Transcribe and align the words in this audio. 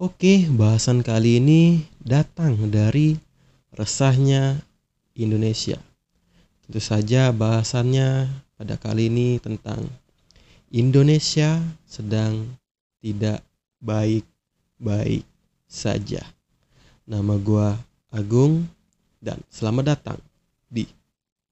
Oke, 0.00 0.48
bahasan 0.48 1.04
kali 1.04 1.44
ini 1.44 1.84
datang 2.00 2.56
dari 2.72 3.20
resahnya 3.76 4.64
Indonesia. 5.12 5.76
Tentu 6.64 6.80
saja 6.80 7.28
bahasannya 7.36 8.24
pada 8.56 8.80
kali 8.80 9.12
ini 9.12 9.36
tentang 9.44 9.84
Indonesia 10.72 11.60
sedang 11.84 12.48
tidak 13.04 13.44
baik-baik 13.84 15.28
saja. 15.68 16.24
Nama 17.04 17.36
gua 17.36 17.76
Agung 18.08 18.72
dan 19.20 19.36
selamat 19.52 19.84
datang 19.84 20.18
di 20.72 20.88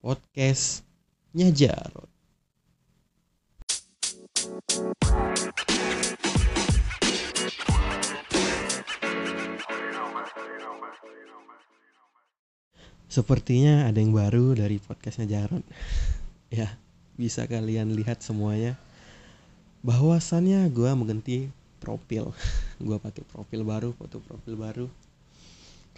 podcastnya 0.01 1.53
Jarod. 1.53 2.09
Sepertinya 13.19 13.91
ada 13.91 13.99
yang 13.99 14.15
baru 14.15 14.55
dari 14.55 14.79
podcastnya 14.79 15.27
Jarod. 15.27 15.67
ya, 16.55 16.71
bisa 17.19 17.51
kalian 17.51 17.91
lihat 17.99 18.23
semuanya. 18.23 18.79
Bahwasannya 19.83 20.71
gua 20.71 20.95
mengganti 20.95 21.51
profil. 21.83 22.31
gua 22.87 23.03
pakai 23.03 23.27
profil 23.27 23.67
baru, 23.67 23.91
foto 23.99 24.23
profil 24.23 24.55
baru. 24.55 24.87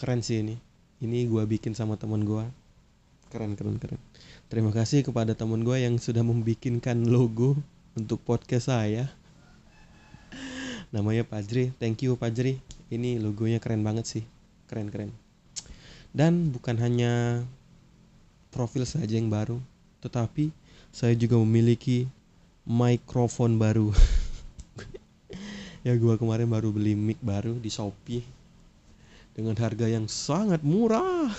Keren 0.01 0.25
sih 0.25 0.41
ini. 0.41 0.57
Ini 1.05 1.29
gua 1.29 1.45
bikin 1.45 1.77
sama 1.77 2.01
teman 2.01 2.25
gua. 2.25 2.49
Keren, 3.29 3.53
keren, 3.53 3.77
keren. 3.77 4.01
Terima 4.49 4.73
kasih 4.73 5.05
kepada 5.05 5.37
teman 5.37 5.61
gua 5.61 5.77
yang 5.77 6.01
sudah 6.01 6.25
membikinkan 6.25 7.05
logo 7.05 7.61
untuk 8.01 8.17
podcast 8.25 8.73
saya. 8.73 9.13
Namanya 10.97 11.29
Pajri. 11.29 11.69
Thank 11.77 12.01
you 12.01 12.17
Pajri. 12.17 12.65
Ini 12.89 13.21
logonya 13.21 13.61
keren 13.61 13.85
banget 13.85 14.09
sih. 14.09 14.25
Keren, 14.73 14.89
keren. 14.89 15.13
Dan 16.11 16.51
bukan 16.51 16.75
hanya 16.83 17.47
profil 18.51 18.83
saja 18.83 19.15
yang 19.15 19.31
baru, 19.31 19.63
tetapi 20.03 20.51
saya 20.91 21.15
juga 21.15 21.39
memiliki 21.39 22.11
mikrofon 22.67 23.55
baru. 23.55 23.95
ya 25.87 25.95
gua 25.95 26.19
kemarin 26.19 26.51
baru 26.51 26.75
beli 26.75 26.99
mic 26.99 27.23
baru 27.23 27.55
di 27.57 27.71
Shopee 27.71 28.27
dengan 29.39 29.55
harga 29.55 29.87
yang 29.87 30.11
sangat 30.11 30.61
murah. 30.67 31.31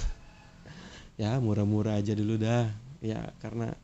Ya, 1.19 1.37
murah-murah 1.37 1.99
aja 1.99 2.15
dulu 2.15 2.39
dah. 2.39 2.71
Ya, 3.03 3.29
karena 3.43 3.75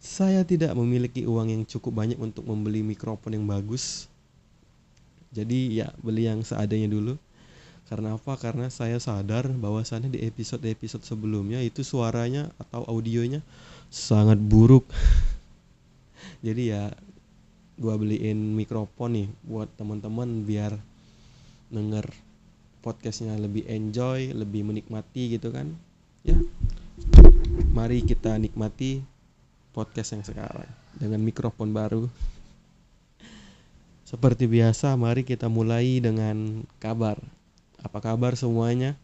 saya 0.00 0.42
tidak 0.42 0.72
memiliki 0.74 1.28
uang 1.28 1.52
yang 1.52 1.62
cukup 1.68 2.00
banyak 2.00 2.18
untuk 2.18 2.48
membeli 2.48 2.80
mikrofon 2.80 3.36
yang 3.36 3.46
bagus. 3.46 4.08
Jadi 5.30 5.84
ya 5.84 5.92
beli 6.00 6.26
yang 6.26 6.40
seadanya 6.40 6.88
dulu 6.88 7.20
karena 7.84 8.16
apa? 8.16 8.40
Karena 8.40 8.72
saya 8.72 8.96
sadar 8.96 9.52
bahwasannya 9.52 10.16
di 10.16 10.20
episode-episode 10.24 11.04
sebelumnya 11.04 11.60
itu 11.60 11.84
suaranya 11.84 12.48
atau 12.56 12.80
audionya 12.88 13.44
sangat 13.92 14.40
buruk. 14.40 14.88
Jadi 16.46 16.72
ya 16.72 16.88
gua 17.76 18.00
beliin 18.00 18.56
mikrofon 18.56 19.10
nih 19.18 19.28
buat 19.44 19.68
teman-teman 19.76 20.48
biar 20.48 20.80
denger 21.68 22.08
podcastnya 22.80 23.36
lebih 23.36 23.68
enjoy, 23.68 24.32
lebih 24.32 24.64
menikmati 24.64 25.36
gitu 25.36 25.52
kan. 25.52 25.72
Ya. 26.24 26.40
Mari 27.76 28.00
kita 28.06 28.40
nikmati 28.40 29.04
podcast 29.76 30.16
yang 30.16 30.24
sekarang 30.24 30.70
dengan 30.96 31.20
mikrofon 31.20 31.74
baru. 31.74 32.08
Seperti 34.04 34.46
biasa, 34.46 34.94
mari 34.94 35.26
kita 35.26 35.50
mulai 35.50 35.98
dengan 35.98 36.62
kabar. 36.78 37.18
Apa 37.84 38.00
kabar 38.00 38.32
semuanya? 38.32 38.96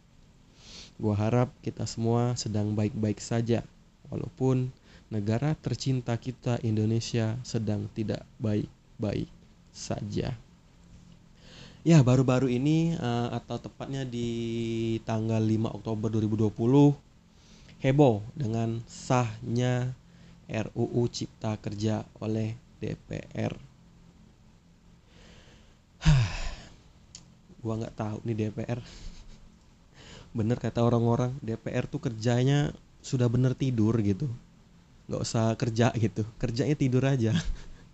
Gua 0.97 1.13
harap 1.13 1.53
kita 1.61 1.85
semua 1.85 2.33
sedang 2.41 2.73
baik-baik 2.73 3.21
saja, 3.21 3.61
walaupun 4.09 4.73
negara 5.13 5.53
tercinta 5.61 6.17
kita 6.17 6.57
Indonesia 6.65 7.37
sedang 7.45 7.93
tidak 7.93 8.25
baik-baik 8.41 9.29
saja. 9.69 10.33
Ya, 11.81 12.05
baru-baru 12.05 12.53
ini 12.53 12.93
uh, 12.97 13.33
atau 13.33 13.57
tepatnya 13.57 14.05
di 14.05 15.01
tanggal 15.05 15.41
5 15.41 15.77
Oktober 15.81 16.13
2020 16.13 16.93
heboh 17.81 18.21
dengan 18.37 18.85
sahnya 18.85 19.97
RUU 20.45 21.09
Cipta 21.09 21.57
Kerja 21.57 22.05
oleh 22.21 22.53
DPR. 22.85 23.57
gua 27.61 27.81
nggak 27.81 27.97
tahu 27.97 28.19
nih 28.25 28.49
DPR 28.49 28.81
bener 30.31 30.63
kata 30.63 30.87
orang-orang 30.87 31.35
DPR 31.43 31.91
tuh 31.91 31.99
kerjanya 31.99 32.71
sudah 33.03 33.27
bener 33.27 33.57
tidur 33.57 33.97
gitu. 33.99 34.31
Nggak 35.11 35.21
usah 35.27 35.59
kerja 35.59 35.91
gitu 35.99 36.23
kerjanya 36.39 36.77
tidur 36.79 37.03
aja. 37.03 37.35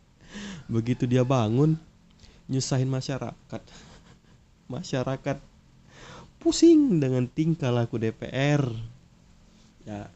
Begitu 0.74 1.08
dia 1.08 1.24
bangun 1.24 1.80
nyusahin 2.46 2.90
masyarakat. 2.92 3.62
Masyarakat 4.74 5.38
pusing 6.42 7.00
dengan 7.00 7.24
tingkah 7.26 7.72
laku 7.72 7.96
DPR 7.96 8.62
ya 9.86 10.10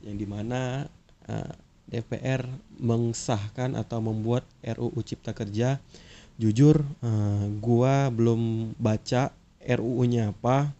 yang 0.00 0.16
di 0.16 0.26
mana 0.26 0.88
uh, 1.28 1.52
DPR 1.86 2.48
mengesahkan 2.80 3.76
atau 3.76 4.00
membuat 4.00 4.42
RUU 4.64 4.96
Cipta 5.04 5.36
Kerja 5.36 5.78
jujur 6.40 6.80
uh, 7.04 7.44
gua 7.60 8.08
belum 8.08 8.72
baca 8.80 9.28
RUU-nya 9.60 10.32
apa 10.32 10.72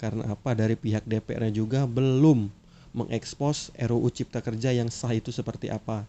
karena 0.00 0.32
apa 0.32 0.56
dari 0.56 0.80
pihak 0.80 1.04
DPR 1.04 1.52
juga 1.52 1.84
belum 1.84 2.48
mengekspos 2.96 3.68
RUU 3.76 4.08
Cipta 4.08 4.40
Kerja 4.40 4.72
yang 4.72 4.88
sah 4.88 5.12
itu 5.12 5.28
seperti 5.28 5.68
apa. 5.68 6.08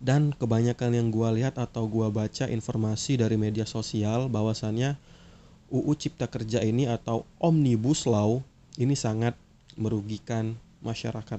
Dan 0.00 0.32
kebanyakan 0.32 0.96
yang 0.96 1.08
gua 1.12 1.28
lihat 1.36 1.60
atau 1.60 1.84
gua 1.84 2.08
baca 2.08 2.48
informasi 2.48 3.20
dari 3.20 3.36
media 3.36 3.68
sosial 3.68 4.32
bahwasannya 4.32 4.96
UU 5.68 5.92
Cipta 6.00 6.24
Kerja 6.32 6.64
ini 6.64 6.88
atau 6.88 7.28
Omnibus 7.36 8.08
Law 8.08 8.40
ini 8.80 8.96
sangat 8.96 9.36
merugikan 9.76 10.56
masyarakat 10.80 11.38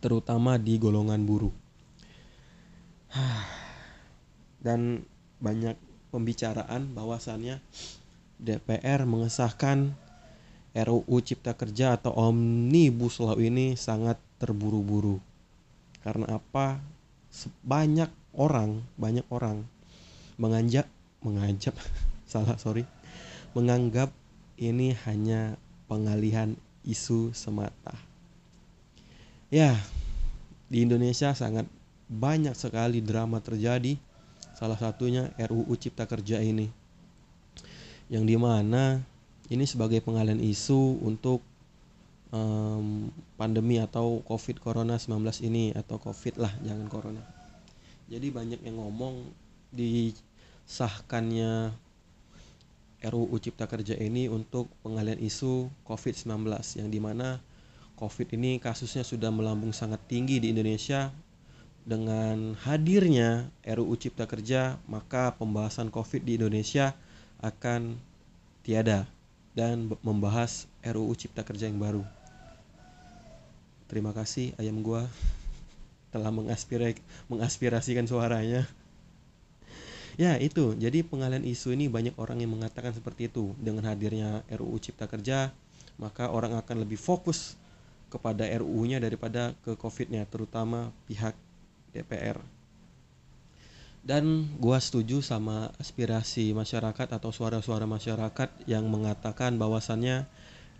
terutama 0.00 0.56
di 0.56 0.80
golongan 0.80 1.20
buruh. 1.28 1.52
Dan 4.64 5.04
banyak 5.40 5.74
pembicaraan 6.12 6.92
bahwasannya 6.92 7.58
DPR 8.40 9.04
mengesahkan 9.04 9.92
RUU 10.70 11.16
Cipta 11.20 11.58
Kerja 11.58 11.98
atau 11.98 12.14
Omnibus 12.14 13.18
Law 13.18 13.36
ini 13.40 13.74
sangat 13.74 14.20
terburu-buru. 14.38 15.18
Karena 16.00 16.38
apa? 16.40 16.78
Banyak 17.66 18.10
orang, 18.36 18.86
banyak 18.94 19.26
orang 19.28 19.66
menganjak, 20.40 20.88
mengajak, 21.20 21.76
salah 22.30 22.56
sorry, 22.56 22.88
menganggap 23.52 24.08
ini 24.56 24.96
hanya 25.04 25.60
pengalihan 25.84 26.56
isu 26.86 27.36
semata. 27.36 27.92
Ya, 29.50 29.74
di 30.70 30.86
Indonesia 30.86 31.34
sangat 31.34 31.66
banyak 32.06 32.54
sekali 32.54 33.02
drama 33.02 33.42
terjadi 33.42 33.98
Salah 34.60 34.76
satunya 34.76 35.32
RUU 35.40 35.72
Cipta 35.80 36.04
Kerja 36.04 36.36
ini. 36.44 36.68
Yang 38.12 38.24
di 38.28 38.36
mana 38.36 39.00
ini 39.48 39.64
sebagai 39.64 40.04
pengalian 40.04 40.36
isu 40.36 41.00
untuk 41.00 41.40
um, 42.28 43.08
pandemi 43.40 43.80
atau 43.80 44.20
COVID 44.20 44.60
Corona 44.60 45.00
19 45.00 45.48
ini 45.48 45.72
atau 45.72 45.96
COVID 45.96 46.36
lah, 46.36 46.52
jangan 46.60 46.92
Corona. 46.92 47.24
Jadi 48.12 48.28
banyak 48.28 48.60
yang 48.60 48.76
ngomong 48.76 49.32
disahkannya 49.72 51.72
RUU 53.00 53.36
Cipta 53.40 53.64
Kerja 53.64 53.96
ini 53.96 54.28
untuk 54.28 54.68
pengalian 54.84 55.24
isu 55.24 55.72
COVID-19 55.88 56.36
yang 56.76 56.92
di 56.92 57.00
mana 57.00 57.40
COVID 57.96 58.36
ini 58.36 58.60
kasusnya 58.60 59.08
sudah 59.08 59.32
melambung 59.32 59.72
sangat 59.72 60.04
tinggi 60.04 60.36
di 60.36 60.52
Indonesia 60.52 61.08
dengan 61.84 62.54
hadirnya 62.60 63.48
RUU 63.64 63.96
Cipta 63.96 64.28
Kerja, 64.28 64.76
maka 64.84 65.32
pembahasan 65.34 65.88
COVID 65.88 66.22
di 66.22 66.36
Indonesia 66.36 66.92
akan 67.40 67.96
tiada 68.60 69.08
dan 69.56 69.88
membahas 70.04 70.68
RUU 70.84 71.16
Cipta 71.16 71.42
Kerja 71.42 71.66
yang 71.66 71.80
baru. 71.80 72.04
Terima 73.90 74.14
kasih 74.14 74.54
ayam 74.60 74.84
gua 74.84 75.08
telah 76.14 76.30
mengaspirasikan 77.26 78.06
suaranya. 78.06 78.68
Ya 80.20 80.36
itu, 80.36 80.76
jadi 80.76 81.00
pengalian 81.00 81.48
isu 81.48 81.72
ini 81.72 81.88
banyak 81.88 82.12
orang 82.20 82.44
yang 82.44 82.52
mengatakan 82.52 82.92
seperti 82.92 83.32
itu. 83.32 83.56
Dengan 83.56 83.88
hadirnya 83.88 84.44
RUU 84.52 84.76
Cipta 84.76 85.08
Kerja, 85.08 85.48
maka 85.96 86.28
orang 86.28 86.60
akan 86.60 86.84
lebih 86.84 87.00
fokus 87.00 87.56
kepada 88.12 88.44
RUU-nya 88.60 89.00
daripada 89.00 89.56
ke 89.64 89.72
COVID-nya, 89.78 90.28
terutama 90.28 90.92
pihak 91.08 91.32
DPR. 91.92 92.38
dan 94.00 94.48
gua 94.56 94.80
setuju 94.80 95.20
sama 95.20 95.68
aspirasi 95.76 96.56
masyarakat 96.56 97.04
atau 97.20 97.28
suara-suara 97.28 97.84
masyarakat 97.84 98.48
yang 98.64 98.88
mengatakan 98.88 99.60
bahwasannya 99.60 100.24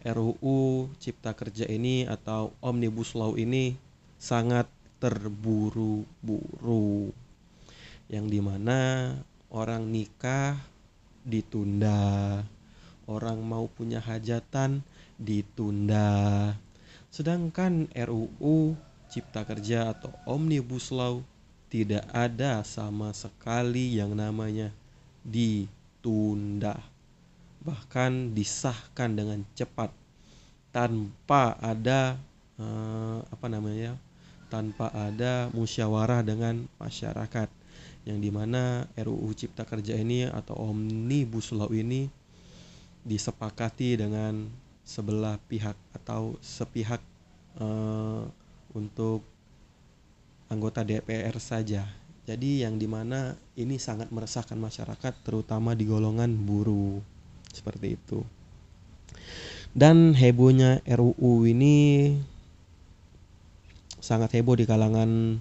RUU 0.00 0.88
Cipta 0.96 1.36
Kerja 1.36 1.68
ini 1.68 2.08
atau 2.08 2.56
Omnibus 2.64 3.12
Law 3.12 3.36
ini 3.36 3.76
sangat 4.16 4.64
terburu-buru 5.00 6.08
yang 8.08 8.24
di 8.24 8.40
mana 8.40 9.12
orang 9.52 9.92
nikah 9.92 10.56
ditunda 11.20 12.40
orang 13.04 13.44
mau 13.44 13.68
punya 13.68 14.00
hajatan 14.00 14.80
ditunda 15.20 16.56
sedangkan 17.12 17.92
RUU 17.92 18.72
Cipta 19.10 19.42
Kerja 19.42 19.90
atau 19.90 20.14
Omnibus 20.22 20.94
Law 20.94 21.20
tidak 21.66 22.06
ada 22.14 22.62
sama 22.62 23.10
sekali 23.10 23.98
yang 23.98 24.14
namanya 24.14 24.70
ditunda. 25.26 26.78
Bahkan 27.62 28.32
disahkan 28.32 29.14
dengan 29.14 29.42
cepat. 29.58 29.90
Tanpa 30.70 31.58
ada 31.58 32.14
eh, 32.54 33.18
apa 33.26 33.46
namanya 33.50 33.98
tanpa 34.50 34.90
ada 34.90 35.50
musyawarah 35.54 36.26
dengan 36.26 36.66
masyarakat. 36.82 37.50
Yang 38.02 38.18
di 38.18 38.30
mana 38.34 38.86
RUU 38.98 39.30
Cipta 39.34 39.62
Kerja 39.62 39.94
ini 39.94 40.26
atau 40.26 40.58
Omnibus 40.70 41.54
Law 41.54 41.70
ini 41.70 42.10
disepakati 43.06 43.98
dengan 44.00 44.50
sebelah 44.82 45.38
pihak 45.46 45.78
atau 45.94 46.34
sepihak 46.42 46.98
uh, 47.62 48.26
untuk 48.75 49.25
anggota 50.50 50.82
DPR 50.82 51.34
saja. 51.38 51.87
Jadi 52.26 52.62
yang 52.62 52.78
di 52.78 52.87
mana 52.87 53.34
ini 53.58 53.81
sangat 53.81 54.12
meresahkan 54.14 54.58
masyarakat 54.58 55.12
terutama 55.26 55.75
di 55.75 55.88
golongan 55.88 56.31
buruh 56.34 57.02
seperti 57.50 57.99
itu. 57.99 58.22
Dan 59.70 60.14
hebohnya 60.19 60.82
RUU 60.87 61.46
ini 61.46 62.14
sangat 64.02 64.34
heboh 64.34 64.58
di 64.58 64.67
kalangan 64.67 65.38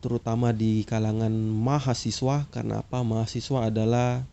terutama 0.00 0.52
di 0.56 0.82
kalangan 0.88 1.32
mahasiswa 1.32 2.48
karena 2.48 2.80
apa 2.80 3.04
mahasiswa 3.04 3.68
adalah 3.68 4.24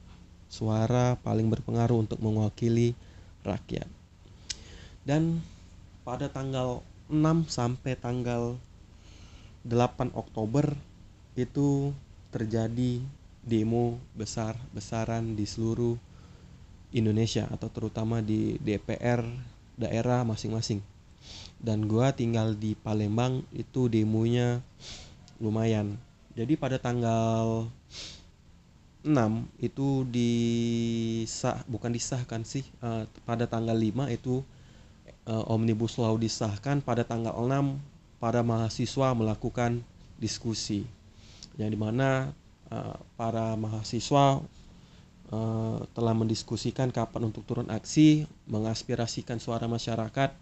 suara 0.47 1.19
paling 1.19 1.51
berpengaruh 1.51 2.07
untuk 2.07 2.23
mewakili 2.23 2.95
rakyat 3.43 3.87
dan 5.03 5.43
pada 6.07 6.31
tanggal 6.31 6.83
6 7.07 7.47
sampai 7.47 7.95
tanggal 7.95 8.59
8 9.63 10.11
Oktober 10.11 10.75
itu 11.39 11.95
terjadi 12.31 12.99
demo 13.47 13.95
besar-besaran 14.11 15.35
di 15.35 15.47
seluruh 15.47 15.95
Indonesia 16.91 17.47
atau 17.47 17.71
terutama 17.71 18.19
di 18.19 18.59
DPR 18.59 19.23
daerah 19.79 20.27
masing-masing. 20.27 20.83
Dan 21.57 21.87
gua 21.87 22.11
tinggal 22.11 22.55
di 22.55 22.75
Palembang 22.75 23.43
itu 23.55 23.87
demonya 23.87 24.59
lumayan. 25.39 25.95
Jadi 26.35 26.53
pada 26.59 26.77
tanggal 26.77 27.71
6 29.07 29.47
itu 29.63 30.03
disah 30.11 31.63
bukan 31.71 31.95
disahkan 31.95 32.43
sih 32.43 32.67
uh, 32.83 33.07
pada 33.23 33.47
tanggal 33.47 33.73
5 33.73 34.11
itu 34.11 34.43
uh, 35.27 35.43
omnibus 35.51 35.99
law 35.99 36.15
disahkan 36.15 36.79
pada 36.79 37.03
tanggal 37.03 37.35
6 37.35 37.77
para 38.17 38.41
mahasiswa 38.41 39.13
melakukan 39.13 39.83
diskusi 40.17 40.87
yang 41.59 41.69
di 41.69 41.77
mana 41.77 42.33
uh, 42.71 42.97
para 43.19 43.53
mahasiswa 43.59 44.41
uh, 45.29 45.77
telah 45.93 46.13
mendiskusikan 46.15 46.89
kapan 46.89 47.29
untuk 47.29 47.43
turun 47.45 47.69
aksi 47.69 48.25
mengaspirasikan 48.49 49.37
suara 49.37 49.69
masyarakat 49.69 50.33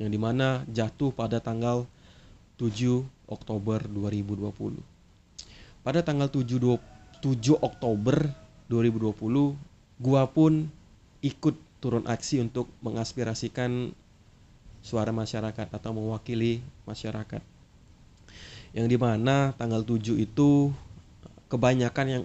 yang 0.00 0.10
di 0.10 0.18
mana 0.18 0.64
jatuh 0.72 1.12
pada 1.12 1.38
tanggal 1.38 1.84
7 2.56 3.04
Oktober 3.28 3.84
2020. 3.90 4.80
Pada 5.82 6.00
tanggal 6.00 6.30
7, 6.30 6.62
7 7.20 7.58
Oktober 7.58 8.16
2020, 8.70 9.58
gua 9.98 10.22
pun 10.30 10.70
ikut 11.20 11.56
turun 11.82 12.06
aksi 12.06 12.38
untuk 12.38 12.70
mengaspirasikan 12.80 13.90
suara 14.82 15.14
masyarakat 15.14 15.70
atau 15.70 15.90
mewakili 15.94 16.60
masyarakat. 16.84 17.40
Yang 18.74 18.86
di 18.90 18.98
mana 18.98 19.54
tanggal 19.54 19.86
7 19.86 20.18
itu 20.18 20.74
kebanyakan 21.46 22.06
yang 22.10 22.24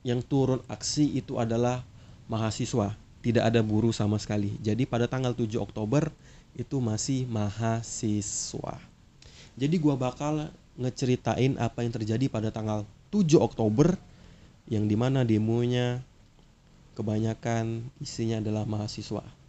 yang 0.00 0.20
turun 0.24 0.64
aksi 0.64 1.04
itu 1.12 1.36
adalah 1.36 1.84
mahasiswa, 2.24 2.96
tidak 3.20 3.44
ada 3.44 3.60
buruh 3.60 3.92
sama 3.92 4.16
sekali. 4.16 4.56
Jadi 4.64 4.88
pada 4.88 5.04
tanggal 5.04 5.36
7 5.36 5.60
Oktober 5.60 6.08
itu 6.56 6.80
masih 6.80 7.28
mahasiswa. 7.28 8.80
Jadi 9.60 9.76
gua 9.76 9.94
bakal 10.00 10.48
ngeceritain 10.80 11.60
apa 11.60 11.84
yang 11.84 11.92
terjadi 11.92 12.32
pada 12.32 12.48
tanggal 12.48 12.88
7 13.12 13.36
Oktober 13.36 13.98
yang 14.70 14.86
di 14.86 14.96
mana 14.96 15.26
demonya 15.26 16.00
kebanyakan 16.94 17.84
isinya 18.00 18.38
adalah 18.38 18.64
mahasiswa. 18.64 19.39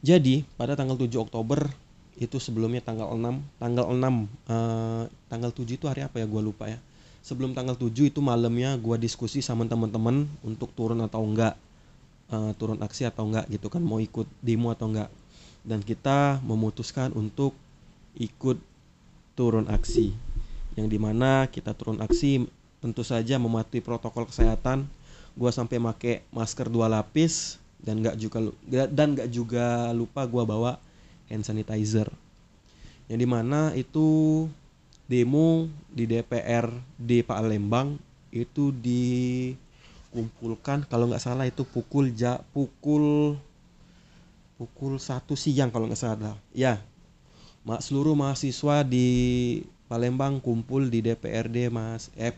Jadi 0.00 0.48
pada 0.56 0.72
tanggal 0.72 0.96
7 0.96 1.12
Oktober 1.20 1.68
itu 2.16 2.36
sebelumnya 2.40 2.80
tanggal 2.84 3.12
6 3.12 3.60
tanggal 3.60 3.84
6 3.92 4.00
eh, 4.48 5.04
tanggal 5.28 5.50
7 5.52 5.76
itu 5.76 5.84
hari 5.88 6.00
apa 6.04 6.20
ya? 6.20 6.26
Gua 6.28 6.40
lupa 6.40 6.68
ya. 6.68 6.80
Sebelum 7.20 7.52
tanggal 7.52 7.76
7 7.76 8.08
itu 8.08 8.20
malamnya 8.24 8.80
gua 8.80 8.96
diskusi 8.96 9.44
sama 9.44 9.68
teman-teman 9.68 10.24
untuk 10.40 10.72
turun 10.72 11.04
atau 11.04 11.20
enggak 11.20 11.52
uh, 12.32 12.56
turun 12.56 12.80
aksi 12.80 13.04
atau 13.04 13.28
enggak 13.28 13.44
gitu 13.52 13.68
kan 13.68 13.84
mau 13.84 14.00
ikut 14.00 14.24
demo 14.40 14.72
atau 14.72 14.88
enggak. 14.88 15.12
Dan 15.60 15.84
kita 15.84 16.40
memutuskan 16.40 17.12
untuk 17.12 17.52
ikut 18.16 18.56
turun 19.36 19.68
aksi 19.68 20.16
yang 20.80 20.88
di 20.88 20.96
mana 20.96 21.44
kita 21.52 21.76
turun 21.76 22.00
aksi 22.00 22.48
tentu 22.80 23.04
saja 23.04 23.36
mematuhi 23.36 23.84
protokol 23.84 24.24
kesehatan. 24.24 24.88
Gua 25.36 25.52
sampai 25.52 25.76
make 25.76 26.24
masker 26.32 26.72
dua 26.72 26.88
lapis 26.88 27.60
dan 27.84 28.00
nggak 28.04 28.16
juga 28.20 28.38
dan 28.68 29.16
nggak 29.16 29.28
juga 29.32 29.92
lupa 29.96 30.28
gua 30.28 30.44
bawa 30.44 30.76
hand 31.30 31.46
sanitizer. 31.46 32.10
Yang 33.10 33.20
di 33.24 33.28
mana 33.28 33.74
itu 33.74 34.48
demo 35.10 35.66
di 35.90 36.06
DPR 36.06 36.70
di 36.94 37.26
Palembang 37.26 37.98
itu 38.30 38.70
dikumpulkan 38.70 40.86
kalau 40.86 41.10
nggak 41.10 41.22
salah 41.22 41.50
itu 41.50 41.66
pukul 41.66 42.14
ja 42.14 42.38
pukul 42.54 43.34
pukul 44.54 45.02
satu 45.02 45.34
siang 45.34 45.74
kalau 45.74 45.90
nggak 45.90 45.98
salah. 45.98 46.38
Ya 46.54 46.78
mak 47.66 47.82
seluruh 47.84 48.16
mahasiswa 48.16 48.86
di 48.86 49.60
Palembang 49.90 50.38
kumpul 50.38 50.86
di 50.86 51.02
DPRD 51.02 51.66
mas 51.74 52.14
eh 52.14 52.30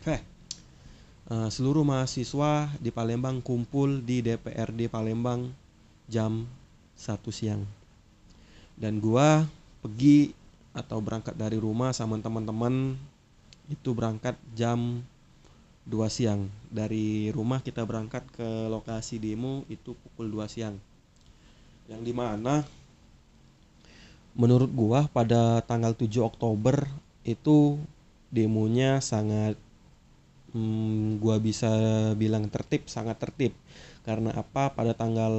uh, 1.29 1.47
seluruh 1.47 1.85
mahasiswa 1.87 2.67
di 2.79 2.91
Palembang 2.91 3.39
kumpul 3.39 4.03
di 4.03 4.19
DPRD 4.19 4.91
Palembang 4.91 5.51
jam 6.09 6.47
satu 6.97 7.31
siang. 7.31 7.63
Dan 8.75 8.99
gua 8.99 9.45
pergi 9.83 10.33
atau 10.73 10.97
berangkat 10.99 11.37
dari 11.37 11.61
rumah 11.61 11.93
sama 11.93 12.17
teman-teman 12.17 12.97
itu 13.69 13.93
berangkat 13.93 14.35
jam 14.57 15.05
2 15.85 15.93
siang. 16.09 16.49
Dari 16.73 17.29
rumah 17.29 17.61
kita 17.61 17.85
berangkat 17.85 18.25
ke 18.33 18.67
lokasi 18.67 19.21
demo 19.21 19.63
itu 19.69 19.93
pukul 19.93 20.31
2 20.31 20.49
siang. 20.49 20.75
Yang 21.87 22.01
di 22.01 22.13
mana 22.15 22.63
menurut 24.33 24.71
gua 24.73 25.05
pada 25.05 25.61
tanggal 25.61 25.93
7 25.93 26.09
Oktober 26.25 26.89
itu 27.23 27.77
demonya 28.33 28.97
sangat 28.97 29.55
hmm, 30.53 31.19
gua 31.19 31.41
bisa 31.41 31.69
bilang 32.15 32.47
tertib 32.47 32.87
sangat 32.87 33.19
tertib. 33.19 33.53
Karena 34.05 34.31
apa? 34.35 34.71
Pada 34.71 34.93
tanggal 34.95 35.33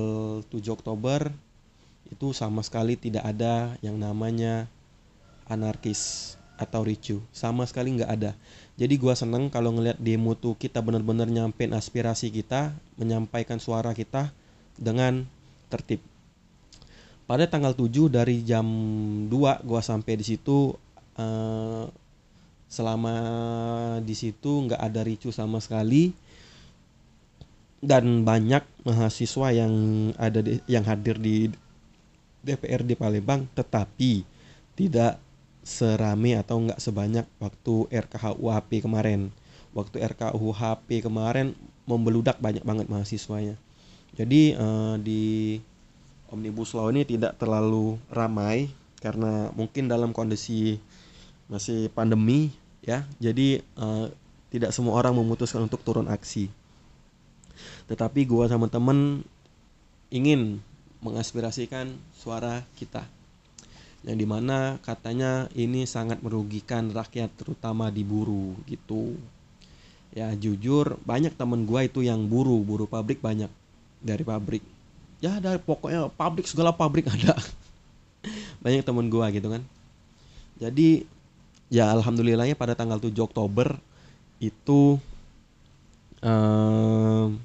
7 0.51 0.53
Oktober 0.75 1.33
itu 2.11 2.37
sama 2.37 2.61
sekali 2.61 3.01
tidak 3.01 3.25
ada 3.25 3.75
yang 3.81 3.97
namanya 3.97 4.69
anarkis 5.49 6.35
atau 6.61 6.87
ricu. 6.87 7.23
Sama 7.35 7.67
sekali 7.67 7.97
nggak 7.99 8.11
ada. 8.11 8.33
Jadi 8.75 8.95
gua 8.99 9.15
seneng 9.15 9.49
kalau 9.51 9.71
ngelihat 9.75 9.99
demo 10.03 10.35
tuh 10.35 10.59
kita 10.59 10.83
benar-benar 10.83 11.31
nyampein 11.31 11.73
aspirasi 11.75 12.31
kita 12.35 12.75
menyampaikan 12.99 13.59
suara 13.63 13.95
kita 13.95 14.35
dengan 14.75 15.27
tertib. 15.71 16.03
Pada 17.25 17.49
tanggal 17.49 17.73
7 17.73 18.13
dari 18.13 18.45
jam 18.45 18.67
2 19.31 19.65
gua 19.65 19.81
sampai 19.81 20.21
di 20.21 20.25
situ 20.27 20.77
uh, 21.17 21.89
selama 22.75 23.15
di 24.03 24.15
situ 24.19 24.67
nggak 24.67 24.83
ada 24.83 25.07
ricu 25.07 25.31
sama 25.31 25.63
sekali 25.63 26.11
dan 27.79 28.27
banyak 28.27 28.67
mahasiswa 28.83 29.55
yang 29.55 29.75
ada 30.19 30.43
di, 30.43 30.59
yang 30.67 30.83
hadir 30.83 31.23
di 31.23 31.47
DPR 32.43 32.83
di 32.83 32.99
Palembang 32.99 33.47
tetapi 33.55 34.27
tidak 34.75 35.23
serame 35.63 36.35
atau 36.35 36.67
nggak 36.67 36.83
sebanyak 36.83 37.27
waktu 37.39 37.75
RKHUAP 37.95 38.71
kemarin 38.83 39.31
waktu 39.75 40.03
RKUHP 40.03 41.07
kemarin 41.07 41.53
membeludak 41.85 42.39
banyak 42.41 42.63
banget 42.65 42.87
mahasiswanya. 42.89 43.59
Jadi 44.15 44.55
uh, 44.55 44.97
di 44.97 45.59
Omnibus 46.31 46.73
Law 46.73 46.89
ini 46.95 47.03
tidak 47.03 47.37
terlalu 47.37 47.99
ramai 48.09 48.71
karena 49.03 49.51
mungkin 49.53 49.91
dalam 49.91 50.15
kondisi 50.15 50.79
masih 51.51 51.93
pandemi 51.93 52.55
ya. 52.85 53.09
Jadi 53.19 53.65
uh, 53.81 54.13
tidak 54.53 54.71
semua 54.71 54.95
orang 54.95 55.17
memutuskan 55.17 55.67
untuk 55.67 55.83
turun 55.83 56.07
aksi. 56.07 56.53
Tetapi 57.91 58.29
gua 58.29 58.47
sama 58.47 58.71
temen 58.71 59.25
ingin 60.15 60.63
mengaspirasikan 61.03 61.91
suara 62.15 62.65
kita 62.79 63.05
yang 64.05 64.21
di 64.21 64.29
mana 64.29 64.77
katanya 64.85 65.49
ini 65.57 65.89
sangat 65.89 66.21
merugikan 66.21 66.93
rakyat 66.93 67.33
terutama 67.41 67.89
di 67.89 68.05
buruh 68.05 68.53
gitu 68.69 69.17
ya 70.13 70.31
jujur 70.37 71.01
banyak 71.03 71.33
temen 71.35 71.65
gue 71.65 71.81
itu 71.89 72.05
yang 72.05 72.29
buruh 72.29 72.61
buruh 72.61 72.85
pabrik 72.85 73.25
banyak 73.25 73.49
dari 74.05 74.21
pabrik 74.21 74.61
ya 75.25 75.41
dari 75.41 75.57
pokoknya 75.57 76.13
pabrik 76.13 76.45
segala 76.45 76.77
pabrik 76.77 77.09
ada 77.17 77.33
banyak 78.61 78.85
temen 78.85 79.09
gue 79.09 79.27
gitu 79.41 79.49
kan 79.49 79.63
jadi 80.61 81.09
ya 81.73 81.91
alhamdulillahnya 81.93 82.57
pada 82.57 82.77
tanggal 82.77 83.01
7 83.01 83.13
Oktober 83.21 83.77
itu 84.41 85.01
um, 86.21 87.39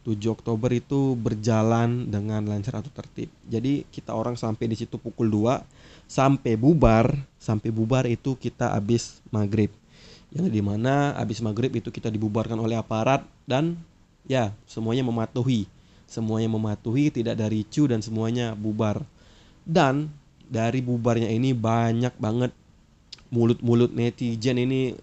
7 0.00 0.16
Oktober 0.32 0.70
itu 0.72 1.12
berjalan 1.14 2.08
dengan 2.08 2.40
lancar 2.48 2.80
atau 2.80 2.88
tertib. 2.88 3.28
Jadi 3.44 3.84
kita 3.92 4.16
orang 4.16 4.34
sampai 4.34 4.72
di 4.72 4.76
situ 4.80 4.96
pukul 4.96 5.28
2 5.28 5.60
sampai 6.10 6.58
bubar, 6.58 7.14
sampai 7.38 7.70
bubar 7.70 8.08
itu 8.10 8.34
kita 8.34 8.74
habis 8.74 9.22
maghrib. 9.30 9.70
Yang 10.34 10.50
di 10.50 10.60
mana 10.62 11.14
habis 11.14 11.38
maghrib 11.38 11.70
itu 11.70 11.94
kita 11.94 12.10
dibubarkan 12.10 12.58
oleh 12.58 12.74
aparat 12.74 13.22
dan 13.46 13.78
ya 14.26 14.50
semuanya 14.66 15.06
mematuhi. 15.06 15.70
Semuanya 16.10 16.50
mematuhi, 16.50 17.14
tidak 17.14 17.38
ada 17.38 17.46
ricu 17.46 17.86
dan 17.86 18.02
semuanya 18.02 18.58
bubar. 18.58 19.06
Dan 19.62 20.10
dari 20.50 20.82
bubarnya 20.82 21.30
ini 21.30 21.54
banyak 21.54 22.18
banget 22.18 22.50
mulut-mulut 23.30 23.94
netizen 23.94 24.58
ini 24.58 24.98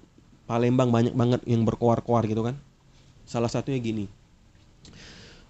Palembang 0.48 0.88
banyak 0.88 1.12
banget 1.12 1.44
yang 1.44 1.68
berkoar-koar 1.68 2.24
gitu 2.24 2.40
kan. 2.40 2.56
Salah 3.28 3.52
satunya 3.52 3.84
gini. 3.84 4.08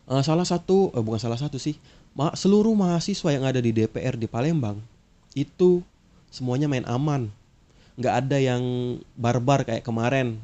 Uh, 0.09 0.25
salah 0.25 0.41
satu 0.41 0.89
uh, 0.89 1.03
bukan 1.05 1.21
salah 1.21 1.37
satu 1.37 1.61
sih 1.61 1.77
ma 2.17 2.33
seluruh 2.33 2.73
mahasiswa 2.73 3.29
yang 3.29 3.45
ada 3.45 3.61
di 3.61 3.75
DPR 3.75 4.17
di 4.17 4.25
Palembang 4.25 4.81
itu 5.37 5.85
semuanya 6.33 6.65
main 6.65 6.81
aman. 6.89 7.29
Nggak 7.93 8.13
ada 8.25 8.37
yang 8.41 8.63
barbar 9.13 9.69
kayak 9.69 9.85
kemarin. 9.85 10.41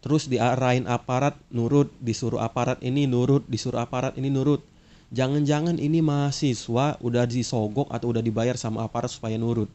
Terus 0.00 0.24
diarahin 0.32 0.88
aparat 0.88 1.36
nurut 1.52 1.92
disuruh 2.00 2.40
aparat 2.40 2.80
ini 2.80 3.04
nurut 3.04 3.44
disuruh 3.44 3.84
aparat 3.84 4.16
ini 4.16 4.32
nurut. 4.32 4.64
Jangan-jangan 5.12 5.76
ini 5.76 6.00
mahasiswa 6.00 6.96
udah 7.04 7.28
disogok 7.28 7.92
atau 7.92 8.16
udah 8.16 8.24
dibayar 8.24 8.56
sama 8.56 8.88
aparat 8.88 9.12
supaya 9.12 9.36
nurut 9.36 9.68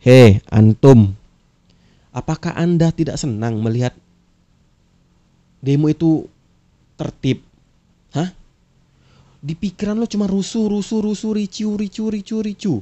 hei 0.00 0.40
antum 0.48 1.12
apakah 2.10 2.56
anda 2.56 2.88
tidak 2.90 3.20
senang 3.20 3.60
melihat 3.60 3.92
demo 5.60 5.86
itu 5.92 6.24
tertib 6.96 7.44
Hah? 8.10 8.30
Di 9.40 9.56
pikiran 9.56 9.96
lo 9.96 10.04
cuma 10.04 10.28
rusuh, 10.28 10.68
rusuh, 10.68 11.00
rusuh, 11.00 11.32
ricu, 11.32 11.72
ricu, 11.78 12.12
ricu, 12.12 12.36
ricu. 12.44 12.74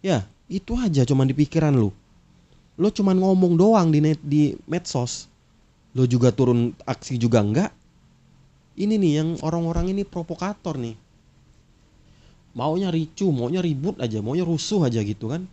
Ya, 0.00 0.24
itu 0.48 0.72
aja 0.78 1.04
cuma 1.04 1.28
di 1.28 1.36
pikiran 1.36 1.76
lo. 1.76 1.92
Lo 2.80 2.88
cuma 2.88 3.12
ngomong 3.12 3.60
doang 3.60 3.92
di 3.92 4.00
net 4.00 4.16
di 4.24 4.56
medsos. 4.64 5.28
Lo 5.92 6.08
juga 6.08 6.32
turun 6.32 6.72
aksi 6.88 7.20
juga 7.20 7.44
enggak. 7.44 7.74
Ini 8.80 8.96
nih 8.96 9.12
yang 9.20 9.28
orang-orang 9.44 9.92
ini 9.92 10.08
provokator 10.08 10.80
nih. 10.80 10.96
Maunya 12.56 12.88
ricu, 12.88 13.28
maunya 13.28 13.60
ribut 13.60 14.00
aja, 14.00 14.24
maunya 14.24 14.46
rusuh 14.46 14.88
aja 14.88 15.04
gitu 15.04 15.28
kan. 15.28 15.44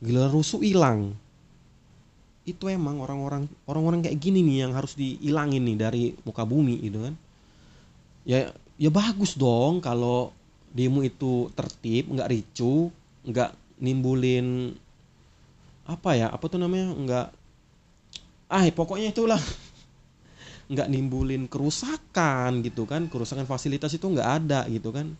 Gila 0.00 0.32
rusuh 0.32 0.64
hilang. 0.64 1.12
Itu 2.48 2.72
emang 2.72 3.04
orang-orang 3.04 3.44
orang-orang 3.68 4.00
kayak 4.00 4.16
gini 4.16 4.40
nih 4.40 4.64
yang 4.64 4.72
harus 4.72 4.96
dihilangin 4.96 5.60
nih 5.60 5.76
dari 5.76 6.04
muka 6.24 6.48
bumi 6.48 6.80
gitu 6.80 7.04
kan. 7.04 7.14
Ya 8.24 8.48
ya 8.80 8.88
bagus 8.88 9.36
dong 9.36 9.84
kalau 9.84 10.32
demo 10.72 11.04
itu 11.04 11.52
tertib 11.52 12.08
nggak 12.16 12.30
ricu 12.32 12.88
nggak 13.28 13.52
nimbulin 13.84 14.72
apa 15.84 16.16
ya 16.16 16.32
apa 16.32 16.44
tuh 16.48 16.56
namanya 16.56 16.96
nggak 16.96 17.26
ah 18.48 18.64
pokoknya 18.72 19.12
itulah. 19.12 19.40
Nggak 20.70 20.86
nimbulin 20.86 21.50
kerusakan 21.50 22.62
gitu 22.62 22.86
kan 22.86 23.10
kerusakan 23.10 23.42
fasilitas 23.42 23.90
itu 23.90 24.06
nggak 24.06 24.30
ada 24.38 24.64
gitu 24.70 24.94
kan. 24.94 25.18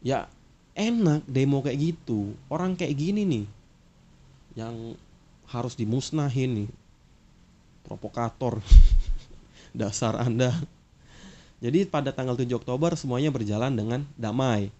Ya 0.00 0.30
enak 0.78 1.26
demo 1.26 1.60
kayak 1.66 1.82
gitu. 1.82 2.38
Orang 2.46 2.78
kayak 2.78 2.94
gini 2.94 3.26
nih 3.26 3.44
yang 4.58 4.96
harus 5.48 5.76
dimusnahin 5.76 6.64
nih 6.64 6.70
provokator 7.84 8.60
dasar 9.78 10.16
anda 10.20 10.52
jadi 11.62 11.86
pada 11.86 12.10
tanggal 12.10 12.34
7 12.34 12.58
Oktober 12.58 12.98
semuanya 12.98 13.30
berjalan 13.30 13.70
dengan 13.70 14.02
damai. 14.18 14.74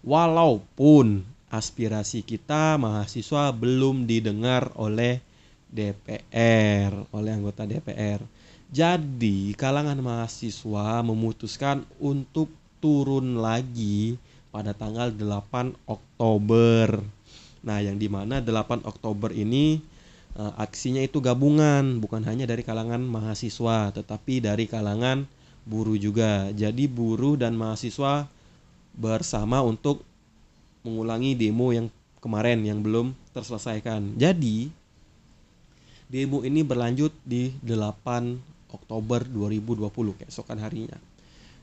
Walaupun 0.00 1.28
aspirasi 1.52 2.24
kita 2.24 2.80
mahasiswa 2.80 3.52
belum 3.52 4.08
didengar 4.08 4.72
oleh 4.80 5.20
DPR, 5.68 7.04
oleh 7.12 7.30
anggota 7.36 7.68
DPR. 7.68 8.24
Jadi 8.72 9.52
kalangan 9.52 10.00
mahasiswa 10.00 11.04
memutuskan 11.04 11.84
untuk 12.00 12.48
turun 12.80 13.36
lagi 13.36 14.16
pada 14.48 14.72
tanggal 14.72 15.12
8 15.12 15.76
Oktober. 15.84 17.04
Nah, 17.62 17.78
yang 17.78 17.98
di 17.98 18.10
mana 18.10 18.42
8 18.42 18.82
Oktober 18.82 19.30
ini 19.30 19.78
eh, 20.38 20.52
aksinya 20.58 21.02
itu 21.02 21.22
gabungan, 21.22 22.02
bukan 22.02 22.26
hanya 22.26 22.46
dari 22.46 22.66
kalangan 22.66 23.02
mahasiswa, 23.02 23.94
tetapi 23.94 24.42
dari 24.42 24.66
kalangan 24.66 25.26
buruh 25.62 25.98
juga. 25.98 26.50
Jadi 26.50 26.90
buruh 26.90 27.38
dan 27.38 27.54
mahasiswa 27.54 28.26
bersama 28.92 29.62
untuk 29.62 30.02
mengulangi 30.82 31.38
demo 31.38 31.70
yang 31.70 31.86
kemarin 32.18 32.62
yang 32.66 32.82
belum 32.82 33.14
terselesaikan. 33.34 34.18
Jadi 34.18 34.70
demo 36.10 36.42
ini 36.44 36.60
berlanjut 36.66 37.14
di 37.22 37.54
8 37.62 38.74
Oktober 38.74 39.24
2020 39.24 40.18
keesokan 40.22 40.58
harinya. 40.60 40.98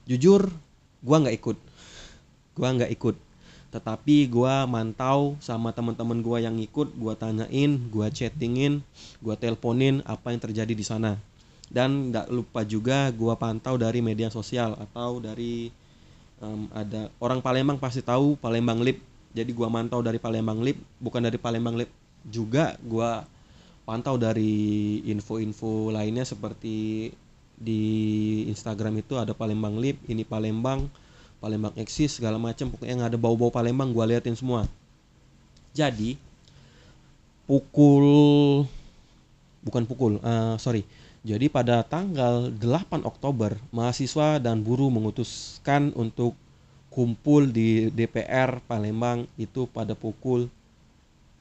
Jujur, 0.09 0.49
gua 1.03 1.21
nggak 1.21 1.35
ikut. 1.37 1.57
Gua 2.57 2.69
nggak 2.73 2.91
ikut. 2.95 3.15
Tetapi 3.69 4.25
gua 4.25 4.65
mantau 4.65 5.37
sama 5.37 5.69
teman-teman 5.69 6.19
gua 6.25 6.41
yang 6.41 6.57
ikut, 6.57 6.89
gua 6.97 7.13
tanyain, 7.13 7.77
gua 7.93 8.09
chattingin, 8.09 8.81
gua 9.21 9.37
teleponin 9.37 10.01
apa 10.09 10.33
yang 10.33 10.41
terjadi 10.41 10.73
di 10.73 10.85
sana. 10.85 11.21
Dan 11.69 12.09
nggak 12.09 12.33
lupa 12.33 12.65
juga 12.65 13.13
gua 13.13 13.37
pantau 13.37 13.77
dari 13.77 14.01
media 14.01 14.33
sosial 14.33 14.73
atau 14.73 15.21
dari 15.21 15.69
um, 16.41 16.65
ada 16.73 17.13
orang 17.21 17.45
Palembang 17.45 17.77
pasti 17.77 18.01
tahu 18.01 18.33
Palembang 18.41 18.81
Lip. 18.81 18.97
Jadi 19.37 19.53
gua 19.53 19.69
mantau 19.69 20.01
dari 20.01 20.17
Palembang 20.17 20.65
Lip 20.65 20.81
bukan 20.97 21.21
dari 21.21 21.37
Palembang 21.37 21.77
Lip 21.77 21.93
juga 22.25 22.73
gua 22.81 23.21
pantau 23.85 24.17
dari 24.17 25.01
info-info 25.05 25.93
lainnya 25.93 26.25
seperti 26.25 27.09
di 27.59 27.83
Instagram 28.47 29.03
itu 29.03 29.19
ada 29.19 29.35
Palembang 29.35 29.77
Lip 29.77 29.99
ini 30.07 30.23
Palembang 30.23 30.89
Palembang 31.39 31.75
eksis 31.79 32.19
segala 32.19 32.35
macam 32.35 32.71
pokoknya 32.71 32.93
yang 32.93 33.03
ada 33.07 33.17
bau-bau 33.19 33.51
Palembang 33.51 33.95
gua 33.95 34.07
liatin 34.07 34.35
semua 34.35 34.67
jadi 35.71 36.19
pukul 37.47 38.05
bukan 39.63 39.83
pukul 39.87 40.19
uh, 40.23 40.55
sorry 40.59 40.83
jadi 41.19 41.51
pada 41.51 41.83
tanggal 41.83 42.47
8 42.47 43.03
Oktober, 43.03 43.59
mahasiswa 43.75 44.39
dan 44.39 44.63
buruh 44.63 44.87
memutuskan 44.87 45.91
untuk 45.99 46.31
kumpul 46.87 47.51
di 47.51 47.91
DPR 47.91 48.63
Palembang 48.63 49.27
itu 49.35 49.67
pada 49.67 49.99
pukul 49.99 50.47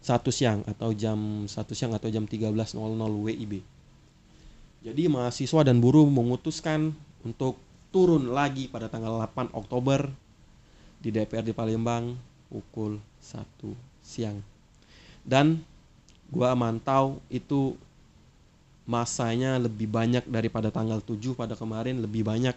1 0.02 0.19
siang 0.35 0.67
atau 0.67 0.90
jam 0.90 1.47
1 1.47 1.55
siang 1.78 1.95
atau 1.95 2.11
jam 2.11 2.26
13.00 2.26 2.75
WIB. 3.23 3.62
Jadi 4.83 5.02
mahasiswa 5.07 5.62
dan 5.62 5.78
buruh 5.78 6.11
memutuskan 6.11 6.90
untuk 7.23 7.55
turun 7.88 8.30
lagi 8.33 8.68
pada 8.68 8.92
tanggal 8.92 9.16
8 9.16 9.57
Oktober 9.57 10.09
di 10.99 11.09
DPR 11.09 11.47
di 11.47 11.54
Palembang 11.57 12.12
pukul 12.52 13.00
1 13.21 13.45
siang. 14.04 14.40
Dan 15.25 15.61
gua 16.28 16.52
mantau 16.52 17.21
itu 17.33 17.76
masanya 18.88 19.61
lebih 19.61 19.88
banyak 19.88 20.25
daripada 20.25 20.73
tanggal 20.73 21.00
7 21.04 21.37
pada 21.37 21.57
kemarin 21.57 22.00
lebih 22.00 22.25
banyak. 22.25 22.57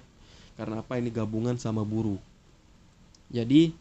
Karena 0.56 0.84
apa? 0.84 1.00
Ini 1.00 1.12
gabungan 1.12 1.56
sama 1.60 1.84
buruh. 1.84 2.20
Jadi 3.32 3.72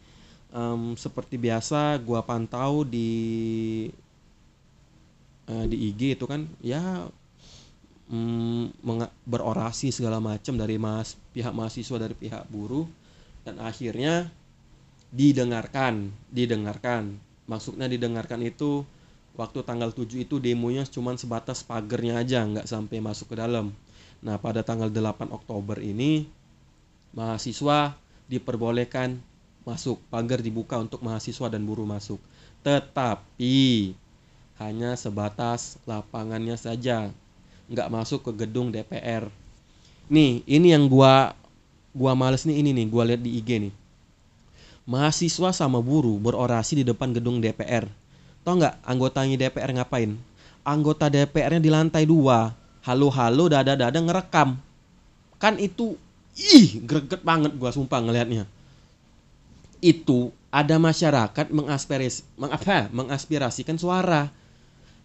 um, 0.55 0.95
seperti 0.95 1.35
biasa 1.35 1.99
gua 1.99 2.23
pantau 2.23 2.87
di 2.87 3.11
uh, 5.51 5.65
di 5.67 5.91
IG 5.91 6.15
itu 6.15 6.25
kan 6.27 6.47
ya 6.63 7.07
mm, 8.11 8.79
berorasi 9.27 9.91
segala 9.91 10.23
macam 10.23 10.55
dari 10.55 10.79
mas 10.79 11.19
pihak 11.31 11.55
mahasiswa 11.55 11.97
dari 11.97 12.15
pihak 12.15 12.47
buruh 12.51 12.87
dan 13.47 13.57
akhirnya 13.63 14.29
didengarkan 15.11 16.11
didengarkan. 16.31 17.19
Maksudnya 17.47 17.91
didengarkan 17.91 18.39
itu 18.47 18.87
waktu 19.35 19.63
tanggal 19.63 19.91
7 19.91 20.07
itu 20.23 20.39
demonya 20.39 20.87
cuma 20.87 21.15
sebatas 21.15 21.63
pagernya 21.63 22.23
aja 22.23 22.43
nggak 22.47 22.67
sampai 22.67 23.03
masuk 23.03 23.35
ke 23.35 23.35
dalam. 23.39 23.75
Nah 24.23 24.39
pada 24.39 24.63
tanggal 24.63 24.87
8 24.87 25.31
Oktober 25.33 25.79
ini 25.81 26.27
mahasiswa 27.11 27.95
diperbolehkan 28.31 29.19
masuk 29.67 29.99
pagar 30.07 30.39
dibuka 30.39 30.79
untuk 30.79 31.03
mahasiswa 31.03 31.51
dan 31.51 31.67
buruh 31.67 31.87
masuk. 31.87 32.21
Tetapi 32.63 33.91
hanya 34.61 34.93
sebatas 34.93 35.81
lapangannya 35.89 36.55
saja. 36.55 37.09
Nggak 37.71 37.89
masuk 37.91 38.19
ke 38.29 38.45
gedung 38.45 38.71
DPR 38.71 39.40
nih 40.11 40.43
ini 40.43 40.75
yang 40.75 40.91
gua 40.91 41.31
gua 41.95 42.11
males 42.11 42.43
nih 42.43 42.59
ini 42.59 42.75
nih 42.75 42.85
gua 42.91 43.07
lihat 43.07 43.23
di 43.23 43.39
IG 43.39 43.71
nih. 43.71 43.73
Mahasiswa 44.83 45.55
sama 45.55 45.79
buruh 45.79 46.19
berorasi 46.19 46.83
di 46.83 46.83
depan 46.83 47.15
gedung 47.15 47.39
DPR 47.39 47.87
tau 48.41 48.57
nggak 48.57 48.81
anggotanya 48.85 49.47
DPR 49.47 49.71
ngapain? 49.77 50.17
Anggota 50.61 51.09
DPR-nya 51.09 51.61
di 51.61 51.71
lantai 51.73 52.05
dua. 52.05 52.53
Halo-halo 52.81 53.45
dada-dada 53.49 53.97
ngerekam. 54.01 54.57
Kan 55.37 55.57
itu 55.57 55.97
ih 56.37 56.81
greget 56.81 57.21
banget 57.21 57.53
gua 57.57 57.69
sumpah 57.73 58.01
ngelihatnya. 58.01 58.45
Itu 59.81 60.33
ada 60.53 60.77
masyarakat 60.77 61.49
mengaspirasi 61.49 62.25
mengapa? 62.37 62.89
Mengaspirasikan 62.93 63.77
suara 63.77 64.29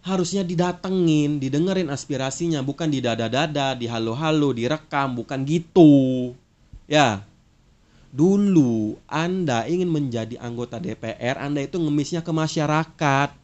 harusnya 0.07 0.47
didatengin 0.47 1.43
didengerin 1.43 1.91
aspirasinya 1.91 2.63
bukan 2.63 2.87
di 2.87 3.03
dada-dada 3.03 3.75
di 3.75 3.91
halo-halo 3.91 4.55
direkam 4.55 5.19
bukan 5.19 5.43
gitu. 5.43 6.31
Ya. 6.87 7.27
Dulu 8.15 8.95
anda 9.03 9.67
ingin 9.67 9.91
menjadi 9.91 10.39
anggota 10.39 10.79
DPR 10.79 11.43
anda 11.43 11.59
itu 11.59 11.75
ngemisnya 11.75 12.23
ke 12.23 12.31
masyarakat. 12.31 13.35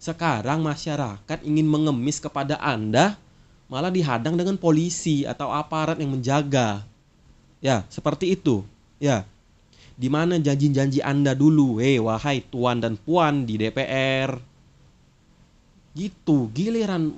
Sekarang 0.00 0.64
masyarakat 0.64 1.38
ingin 1.44 1.68
mengemis 1.68 2.16
kepada 2.16 2.56
anda 2.56 3.20
malah 3.68 3.92
dihadang 3.92 4.34
dengan 4.34 4.56
polisi 4.56 5.28
atau 5.28 5.52
aparat 5.52 6.00
yang 6.00 6.16
menjaga. 6.16 6.88
Ya 7.60 7.84
seperti 7.92 8.32
itu. 8.32 8.64
Ya. 8.96 9.28
Di 9.92 10.08
mana 10.08 10.40
janji-janji 10.40 11.04
Anda 11.04 11.36
dulu, 11.36 11.78
hei 11.78 12.00
wahai 12.00 12.40
tuan 12.42 12.80
dan 12.80 12.96
puan 12.96 13.44
di 13.44 13.60
DPR? 13.60 14.51
Gitu, 15.92 16.48
giliran 16.56 17.12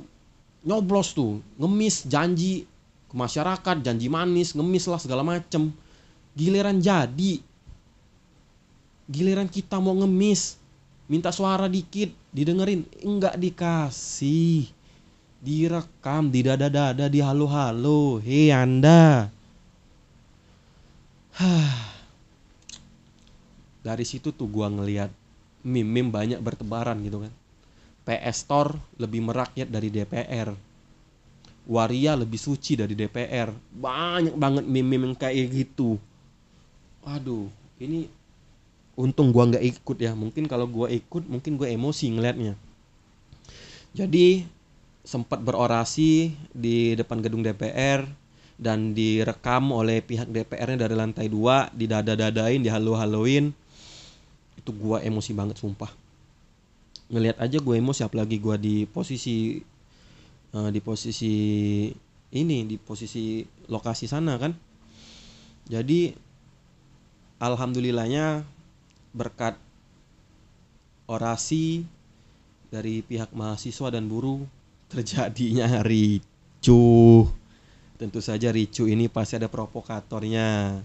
nyoblos 0.67 1.15
tuh, 1.15 1.39
ngemis 1.61 2.11
janji 2.11 2.67
ke 3.07 3.15
masyarakat, 3.15 3.77
janji 3.87 4.11
manis, 4.11 4.51
ngemis 4.59 4.91
lah 4.91 4.99
segala 4.99 5.23
macem. 5.23 5.71
Giliran 6.35 6.83
jadi, 6.83 7.39
giliran 9.07 9.47
kita 9.47 9.79
mau 9.79 9.95
ngemis, 9.95 10.59
minta 11.07 11.31
suara 11.31 11.71
dikit, 11.71 12.11
didengerin, 12.35 12.83
enggak 13.07 13.39
dikasih. 13.39 14.67
Direkam 15.45 16.33
di 16.33 16.41
dada-dada, 16.41 17.05
di 17.07 17.21
halo-halo. 17.21 18.17
Hei 18.19 18.49
Anda. 18.49 19.29
Dari 23.85 24.05
situ 24.09 24.33
tuh 24.33 24.49
gua 24.49 24.73
ngelihat 24.73 25.13
meme-meme 25.61 26.09
banyak 26.09 26.41
bertebaran 26.41 26.97
gitu 27.05 27.21
kan 27.29 27.44
PS 28.05 28.37
Store 28.45 28.77
lebih 29.01 29.25
merakyat 29.25 29.69
dari 29.69 29.89
DPR 29.89 30.53
Waria 31.65 32.13
lebih 32.13 32.37
suci 32.37 32.77
dari 32.77 32.93
DPR 32.93 33.49
banyak 33.73 34.37
banget 34.37 34.69
meme-meme 34.69 35.17
kayak 35.17 35.49
gitu. 35.49 35.97
Waduh 37.01 37.49
ini 37.81 38.05
untung 39.01 39.33
gua 39.33 39.49
nggak 39.49 39.65
ikut 39.65 39.97
ya. 39.97 40.13
Mungkin 40.13 40.45
kalau 40.45 40.69
gua 40.69 40.93
ikut 40.93 41.25
mungkin 41.25 41.57
gua 41.57 41.73
emosi 41.73 42.13
ngelihatnya 42.13 42.53
jadi 43.95 44.43
sempat 45.07 45.39
berorasi 45.39 46.35
di 46.51 46.99
depan 46.99 47.23
gedung 47.23 47.47
DPR 47.47 48.03
dan 48.59 48.91
direkam 48.91 49.71
oleh 49.71 50.03
pihak 50.03 50.27
DPR-nya 50.35 50.91
dari 50.91 50.99
lantai 50.99 51.31
dua 51.31 51.71
didada-dadain 51.71 52.59
dihalu-haluin. 52.59 53.55
Itu 54.59 54.75
gua 54.75 54.99
emosi 54.99 55.31
banget 55.31 55.63
sumpah 55.63 56.04
ngelihat 57.09 57.37
aja 57.41 57.61
gue 57.61 57.75
emosi 57.77 58.01
apalagi 58.05 58.41
gua 58.41 58.57
di 58.57 58.89
posisi 58.89 59.61
uh, 60.57 60.71
di 60.73 60.81
posisi 60.81 61.35
ini 62.35 62.59
di 62.67 62.77
posisi 62.81 63.45
lokasi 63.69 64.07
sana 64.09 64.35
kan. 64.41 64.53
Jadi 65.65 66.13
alhamdulillahnya 67.41 68.45
berkat 69.15 69.57
orasi 71.07 71.85
dari 72.69 73.05
pihak 73.05 73.31
mahasiswa 73.37 73.93
dan 73.93 74.11
buruh 74.11 74.43
terjadinya 74.91 75.81
ricuh 75.89 77.31
tentu 77.95 78.19
saja 78.19 78.51
ricuh 78.51 78.91
ini 78.91 79.07
pasti 79.07 79.39
ada 79.39 79.47
provokatornya. 79.47 80.83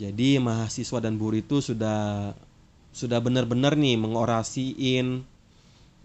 Jadi 0.00 0.40
mahasiswa 0.40 0.98
dan 0.98 1.20
buruh 1.20 1.38
itu 1.38 1.60
sudah 1.60 2.32
sudah 2.90 3.20
benar-benar 3.20 3.76
nih 3.76 4.00
mengorasiin 4.00 5.22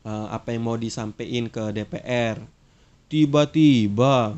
uh, 0.05 0.29
apa 0.29 0.53
yang 0.53 0.63
mau 0.63 0.77
disampaikan 0.77 1.49
ke 1.49 1.73
DPR. 1.73 2.37
Tiba-tiba 3.09 4.37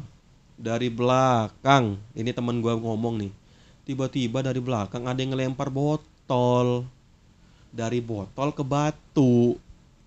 dari 0.55 0.89
belakang, 0.89 1.99
ini 2.15 2.31
teman 2.31 2.63
gua 2.63 2.79
ngomong 2.79 3.27
nih. 3.27 3.33
Tiba-tiba 3.83 4.43
dari 4.43 4.59
belakang 4.63 5.05
ada 5.05 5.19
yang 5.19 5.35
ngelempar 5.35 5.67
botol. 5.67 6.87
Dari 7.71 7.99
botol 7.99 8.55
ke 8.55 8.63
batu. 8.63 9.59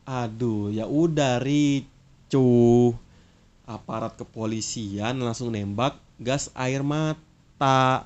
Aduh, 0.09 0.73
ya 0.73 0.88
udah 0.88 1.38
ricu. 1.38 2.90
Aparat 3.68 4.18
kepolisian 4.18 5.23
langsung 5.23 5.55
nembak 5.55 5.94
gas 6.18 6.51
air 6.59 6.83
mata. 6.83 8.05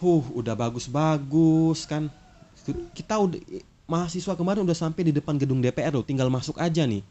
Huh, 0.00 0.24
udah 0.32 0.56
bagus-bagus 0.56 1.84
kan 1.84 2.08
kita 2.94 3.16
udah 3.16 3.40
mahasiswa 3.90 4.38
kemarin 4.38 4.62
udah 4.62 4.78
sampai 4.78 5.10
di 5.10 5.12
depan 5.12 5.34
gedung 5.34 5.58
DPR 5.58 5.90
loh, 5.90 6.06
tinggal 6.06 6.30
masuk 6.30 6.54
aja 6.62 6.86
nih. 6.86 7.02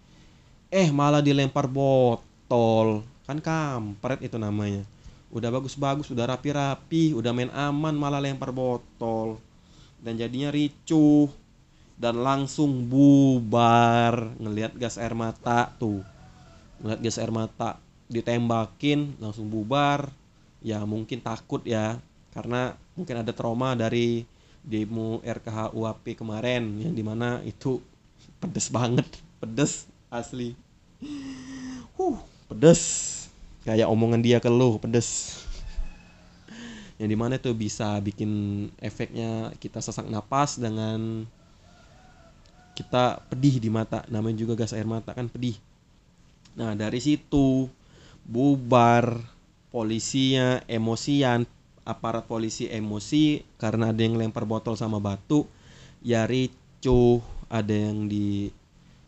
Eh 0.72 0.88
malah 0.96 1.20
dilempar 1.20 1.68
botol, 1.68 3.04
kan 3.28 3.44
kampret 3.44 4.24
itu 4.24 4.40
namanya. 4.40 4.88
Udah 5.28 5.52
bagus-bagus, 5.52 6.08
udah 6.10 6.32
rapi-rapi, 6.32 7.12
udah 7.12 7.36
main 7.36 7.52
aman 7.52 7.94
malah 7.94 8.24
lempar 8.24 8.56
botol. 8.56 9.44
Dan 10.00 10.16
jadinya 10.16 10.50
ricuh 10.50 11.28
dan 12.00 12.24
langsung 12.24 12.88
bubar 12.88 14.32
ngelihat 14.40 14.80
gas 14.80 14.96
air 14.96 15.12
mata 15.12 15.76
tuh. 15.76 16.00
Ngelihat 16.80 17.00
gas 17.04 17.20
air 17.20 17.30
mata 17.30 17.76
ditembakin 18.08 19.20
langsung 19.20 19.52
bubar. 19.52 20.08
Ya 20.64 20.80
mungkin 20.88 21.20
takut 21.20 21.62
ya 21.68 22.00
karena 22.32 22.80
mungkin 22.96 23.20
ada 23.20 23.32
trauma 23.36 23.76
dari 23.76 24.24
demo 24.64 25.24
RKH 25.24 25.74
UAP 25.74 26.20
kemarin 26.20 26.64
yang 26.80 26.94
di 26.94 27.04
mana 27.04 27.40
itu 27.48 27.80
pedes 28.40 28.68
banget 28.72 29.08
pedes 29.40 29.88
asli. 30.12 30.56
Huh 31.96 32.20
pedes. 32.50 32.82
Kayak 33.64 33.92
omongan 33.92 34.26
dia 34.26 34.42
ke 34.42 34.50
lo 34.50 34.82
pedes. 34.82 35.42
Yang 37.00 37.10
di 37.16 37.18
mana 37.18 37.40
itu 37.40 37.52
bisa 37.56 37.96
bikin 38.04 38.32
efeknya 38.84 39.56
kita 39.62 39.80
sesak 39.80 40.10
napas 40.12 40.60
dengan 40.60 41.24
kita 42.76 43.24
pedih 43.32 43.62
di 43.62 43.70
mata. 43.72 44.04
Namanya 44.12 44.44
juga 44.44 44.60
gas 44.60 44.76
air 44.76 44.90
mata 44.90 45.16
kan 45.16 45.32
pedih. 45.32 45.56
Nah 46.60 46.76
dari 46.76 47.00
situ 47.00 47.72
bubar 48.28 49.16
polisinya 49.70 50.60
emosian 50.66 51.46
aparat 51.90 52.30
polisi 52.30 52.70
emosi 52.70 53.42
karena 53.58 53.90
ada 53.90 54.02
yang 54.06 54.14
lempar 54.14 54.46
botol 54.46 54.78
sama 54.78 55.02
batu. 55.02 55.50
Ya 56.06 56.30
ricuh 56.30 57.20
ada 57.50 57.74
yang 57.74 58.06
di 58.06 58.54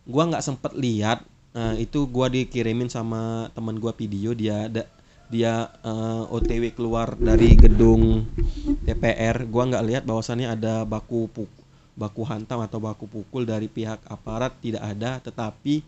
gua 0.10 0.26
nggak 0.26 0.42
sempet 0.42 0.74
lihat. 0.74 1.22
Nah, 1.54 1.78
itu 1.78 2.10
gua 2.10 2.28
dikirimin 2.28 2.90
sama 2.90 3.54
teman 3.54 3.78
gua 3.78 3.94
video. 3.94 4.34
Dia 4.34 4.66
ada 4.66 4.90
dia 5.32 5.70
uh, 5.86 6.28
eh, 6.28 6.36
OTW 6.36 6.76
keluar 6.76 7.16
dari 7.16 7.56
gedung 7.56 8.28
DPR 8.84 9.48
gua 9.48 9.70
nggak 9.70 9.86
lihat 9.88 10.04
bahwasannya 10.04 10.52
ada 10.52 10.84
baku 10.84 11.32
puk 11.32 11.48
baku 11.96 12.26
hantam 12.26 12.60
atau 12.66 12.82
baku 12.82 13.06
pukul 13.06 13.46
dari 13.46 13.70
pihak 13.70 14.02
aparat. 14.10 14.58
Tidak 14.58 14.82
ada 14.82 15.22
tetapi 15.22 15.86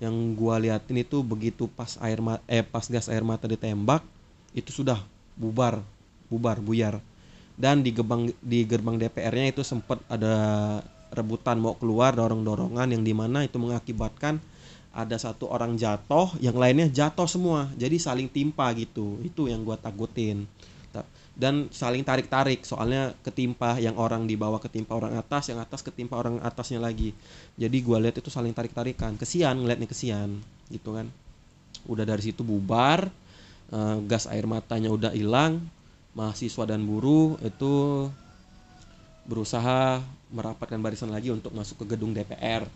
yang 0.00 0.32
gua 0.34 0.56
liatin 0.58 1.04
itu 1.04 1.20
begitu 1.20 1.68
pas 1.68 2.00
air 2.00 2.18
eh 2.48 2.64
pas 2.64 2.88
gas 2.88 3.06
air 3.12 3.22
mata 3.22 3.44
ditembak 3.46 4.02
itu 4.56 4.82
sudah 4.82 5.00
bubar 5.36 5.80
bubar 6.32 6.56
buyar. 6.64 7.04
Dan 7.52 7.84
di 7.84 7.92
gerbang 7.92 8.32
di 8.40 8.64
gerbang 8.64 8.96
DPR-nya 8.96 9.52
itu 9.52 9.60
sempat 9.60 10.00
ada 10.08 10.34
rebutan 11.12 11.60
mau 11.60 11.76
keluar 11.76 12.16
dorong-dorongan 12.16 12.88
yang 12.96 13.04
di 13.04 13.12
mana 13.12 13.44
itu 13.44 13.60
mengakibatkan 13.60 14.40
ada 14.92 15.16
satu 15.16 15.48
orang 15.48 15.76
jatuh 15.76 16.32
yang 16.40 16.56
lainnya 16.56 16.88
jatuh 16.88 17.28
semua. 17.28 17.68
Jadi 17.76 17.96
saling 18.00 18.28
timpa 18.28 18.72
gitu. 18.76 19.20
Itu 19.24 19.48
yang 19.48 19.64
gua 19.64 19.76
takutin. 19.76 20.48
Ta- 20.92 21.08
dan 21.32 21.68
saling 21.72 22.04
tarik 22.04 22.28
tarik 22.28 22.64
soalnya 22.64 23.16
ketimpa 23.24 23.80
yang 23.80 23.96
orang 23.96 24.28
di 24.28 24.36
bawah 24.36 24.60
ketimpa 24.60 24.92
orang 24.92 25.16
atas 25.16 25.48
yang 25.48 25.60
atas 25.60 25.80
ketimpa 25.80 26.16
orang 26.16 26.40
atasnya 26.44 26.80
lagi. 26.80 27.16
Jadi 27.56 27.76
gua 27.84 28.00
lihat 28.00 28.20
itu 28.20 28.28
saling 28.28 28.52
tarik 28.52 28.76
tarikan 28.76 29.16
kesian 29.16 29.60
ngeliatnya 29.60 29.88
kesian. 29.88 30.40
Gitu 30.68 30.92
kan. 30.92 31.08
Udah 31.88 32.04
dari 32.04 32.20
situ 32.20 32.44
bubar 32.44 33.08
eh, 33.72 33.96
gas 34.08 34.28
air 34.28 34.44
matanya 34.44 34.92
udah 34.92 35.12
hilang 35.16 35.64
mahasiswa 36.12 36.64
dan 36.68 36.84
buruh 36.84 37.40
itu 37.40 38.08
berusaha 39.24 40.02
merapatkan 40.32 40.80
barisan 40.80 41.12
lagi 41.12 41.32
untuk 41.32 41.52
masuk 41.56 41.84
ke 41.84 41.96
gedung 41.96 42.12
DPR 42.12 42.66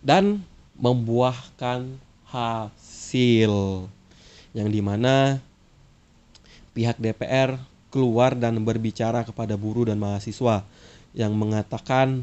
dan 0.00 0.40
membuahkan 0.78 1.86
hasil 2.30 3.84
yang 4.56 4.68
di 4.70 4.80
mana 4.82 5.38
pihak 6.72 6.96
DPR 6.96 7.58
keluar 7.90 8.38
dan 8.38 8.62
berbicara 8.62 9.26
kepada 9.26 9.58
buruh 9.58 9.90
dan 9.90 9.98
mahasiswa 9.98 10.62
yang 11.12 11.34
mengatakan 11.34 12.22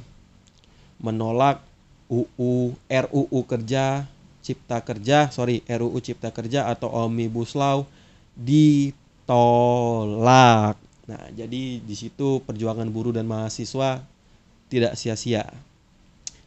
menolak 0.98 1.60
UU 2.08 2.74
RUU 2.88 3.40
Kerja 3.44 4.08
Cipta 4.40 4.80
Kerja 4.80 5.28
sorry 5.30 5.60
RUU 5.68 6.00
Cipta 6.00 6.32
Kerja 6.32 6.72
atau 6.72 6.88
Omnibus 6.88 7.52
Law 7.54 7.84
ditolak. 9.28 10.80
Nah, 11.04 11.24
jadi 11.36 11.84
di 11.84 11.96
situ 12.00 12.40
perjuangan 12.48 12.88
buruh 12.88 13.12
dan 13.12 13.28
mahasiswa 13.28 14.00
tidak 14.72 14.96
sia-sia. 14.96 15.44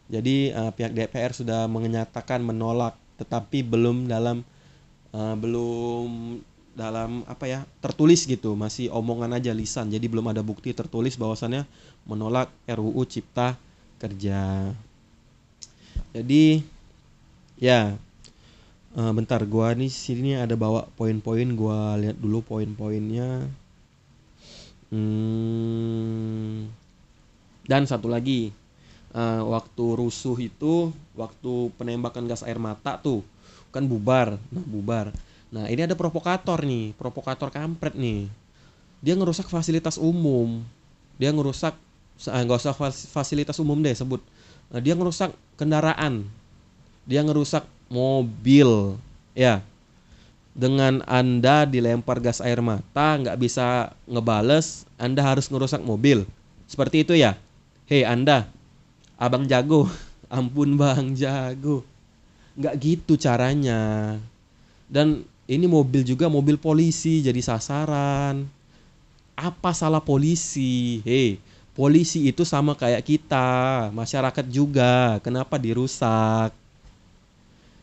Jadi 0.08 0.48
eh, 0.48 0.70
pihak 0.72 0.96
DPR 0.96 1.36
sudah 1.36 1.68
menyatakan 1.68 2.40
menolak, 2.40 2.96
tetapi 3.20 3.60
belum 3.60 4.08
dalam 4.08 4.40
eh, 5.12 5.36
belum 5.36 6.40
dalam 6.72 7.20
apa 7.28 7.44
ya 7.44 7.60
tertulis 7.84 8.24
gitu, 8.24 8.56
masih 8.56 8.88
omongan 8.96 9.36
aja 9.36 9.52
lisan. 9.52 9.92
Jadi 9.92 10.08
belum 10.08 10.32
ada 10.32 10.40
bukti 10.40 10.72
tertulis 10.72 11.20
bahwasannya 11.20 11.68
menolak 12.08 12.48
RUU 12.64 13.04
Cipta 13.04 13.60
Kerja. 14.00 14.72
Jadi 16.16 16.64
ya 17.60 17.92
eh, 18.98 19.12
bentar 19.16 19.40
gua 19.52 19.68
nih 19.80 19.90
sini 20.02 20.30
ada 20.44 20.54
bawa 20.64 20.80
poin-poin 20.98 21.48
gua 21.60 21.78
lihat 22.02 22.16
dulu 22.24 22.38
poin-poinnya. 22.50 23.30
Hmm, 24.90 26.66
dan 27.66 27.86
satu 27.86 28.10
lagi 28.10 28.50
eh, 29.14 29.42
waktu 29.42 29.84
rusuh 29.98 30.36
itu 30.40 30.90
waktu 31.14 31.52
penembakan 31.78 32.26
gas 32.30 32.42
air 32.46 32.58
mata 32.58 32.98
tuh 32.98 33.22
kan 33.74 33.86
bubar 33.86 34.38
nah 34.50 34.64
bubar. 34.66 35.14
Nah 35.54 35.66
ini 35.70 35.86
ada 35.86 35.94
provokator 35.98 36.62
nih 36.66 36.94
provokator 36.98 37.50
kampret 37.54 37.94
nih. 37.94 38.26
Dia 39.04 39.14
ngerusak 39.18 39.48
fasilitas 39.50 39.96
umum. 40.00 40.62
Dia 41.20 41.30
ngerusak 41.34 41.74
eh, 42.28 42.42
nggak 42.46 42.60
usah 42.62 42.74
fas- 42.76 43.08
fasilitas 43.10 43.58
umum 43.62 43.78
deh 43.82 43.94
sebut. 43.94 44.22
Dia 44.82 44.94
ngerusak 44.98 45.34
kendaraan. 45.58 46.26
Dia 47.08 47.22
ngerusak 47.26 47.66
mobil. 47.90 48.96
Ya. 49.34 49.60
Dengan 50.54 51.02
anda 51.06 51.66
dilempar 51.66 52.22
gas 52.22 52.42
air 52.42 52.58
mata 52.58 53.18
nggak 53.18 53.38
bisa 53.38 53.94
ngebales 54.06 54.86
anda 54.94 55.20
harus 55.20 55.50
ngerusak 55.50 55.82
mobil. 55.82 56.24
Seperti 56.70 57.02
itu 57.02 57.18
ya. 57.18 57.34
Hei 57.90 58.06
anda. 58.06 58.46
Abang 59.18 59.44
jago. 59.44 59.90
Ampun 60.30 60.78
bang 60.78 61.12
jago. 61.18 61.82
Nggak 62.54 62.74
gitu 62.78 63.18
caranya. 63.18 64.16
Dan 64.86 65.26
ini 65.50 65.66
mobil 65.66 66.06
juga 66.06 66.30
mobil 66.30 66.54
polisi 66.54 67.20
jadi 67.20 67.42
sasaran. 67.42 68.46
Apa 69.34 69.74
salah 69.74 70.02
polisi? 70.02 71.02
Hei 71.02 71.42
polisi 71.74 72.28
itu 72.28 72.44
sama 72.44 72.76
kayak 72.76 73.02
kita. 73.02 73.88
Masyarakat 73.94 74.46
juga. 74.52 75.16
Kenapa 75.24 75.56
dirusak 75.56 76.59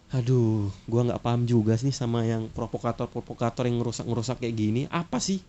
aduh 0.07 0.71
gua 0.87 1.03
nggak 1.03 1.19
paham 1.19 1.43
juga 1.43 1.75
sih 1.75 1.91
sama 1.91 2.23
yang 2.23 2.47
provokator 2.55 3.11
provokator 3.11 3.67
yang 3.67 3.83
ngerusak 3.83 4.07
ngerusak 4.07 4.37
kayak 4.39 4.55
gini. 4.55 4.81
Apa 4.87 5.19
sih? 5.19 5.43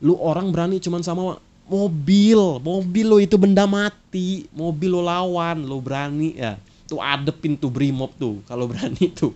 Lu 0.00 0.16
orang 0.16 0.48
berani 0.54 0.78
cuman 0.78 1.02
sama 1.02 1.36
mobil. 1.70 2.58
Mobil 2.62 3.06
lo 3.06 3.18
itu 3.18 3.36
benda 3.36 3.66
mati. 3.68 4.46
Mobil 4.54 4.90
lo 4.90 5.02
lawan. 5.04 5.62
Lo 5.66 5.78
berani 5.78 6.34
ya. 6.38 6.56
Tuh 6.90 6.98
adepin 6.98 7.54
tuh 7.54 7.70
brimob 7.70 8.10
tuh. 8.18 8.42
Kalau 8.46 8.66
berani 8.70 9.10
tuh. 9.12 9.34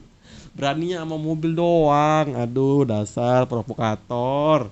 Beraninya 0.55 1.03
sama 1.03 1.19
mobil 1.19 1.55
doang. 1.55 2.35
Aduh 2.35 2.87
dasar 2.87 3.47
provokator. 3.47 4.71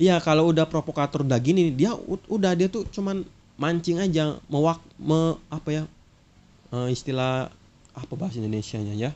Iya 0.00 0.18
kalau 0.24 0.50
udah 0.50 0.64
provokator 0.64 1.22
udah 1.22 1.36
gini 1.36 1.68
dia 1.68 1.92
udah 2.26 2.56
dia 2.56 2.66
tuh 2.66 2.88
cuman 2.88 3.22
mancing 3.60 4.00
aja. 4.00 4.40
Mewak 4.48 4.80
me, 4.98 5.36
apa 5.52 5.68
ya? 5.70 5.84
Eh, 6.72 6.88
istilah 6.90 7.52
apa 7.92 8.12
bahasa 8.16 8.40
Indonesianya 8.40 8.94
ya? 8.96 9.10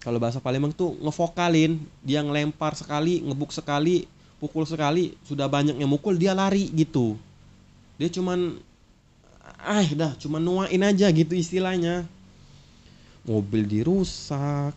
Kalau 0.00 0.16
bahasa 0.16 0.40
Palembang 0.40 0.72
tuh 0.72 0.96
ngevokalin 1.04 1.76
dia 2.00 2.24
ngelempar 2.24 2.72
sekali 2.72 3.20
ngebuk 3.20 3.52
sekali 3.52 4.08
pukul 4.40 4.64
sekali 4.64 5.12
sudah 5.28 5.44
banyak 5.44 5.76
yang 5.76 5.92
mukul 5.92 6.16
dia 6.16 6.32
lari 6.32 6.72
gitu. 6.72 7.20
Dia 8.00 8.08
cuman 8.08 8.56
ah 9.60 9.84
dah 9.92 10.16
cuman 10.16 10.40
nuain 10.40 10.80
aja 10.80 11.12
gitu 11.12 11.36
istilahnya. 11.36 12.08
Mobil 13.28 13.68
dirusak. 13.68 14.72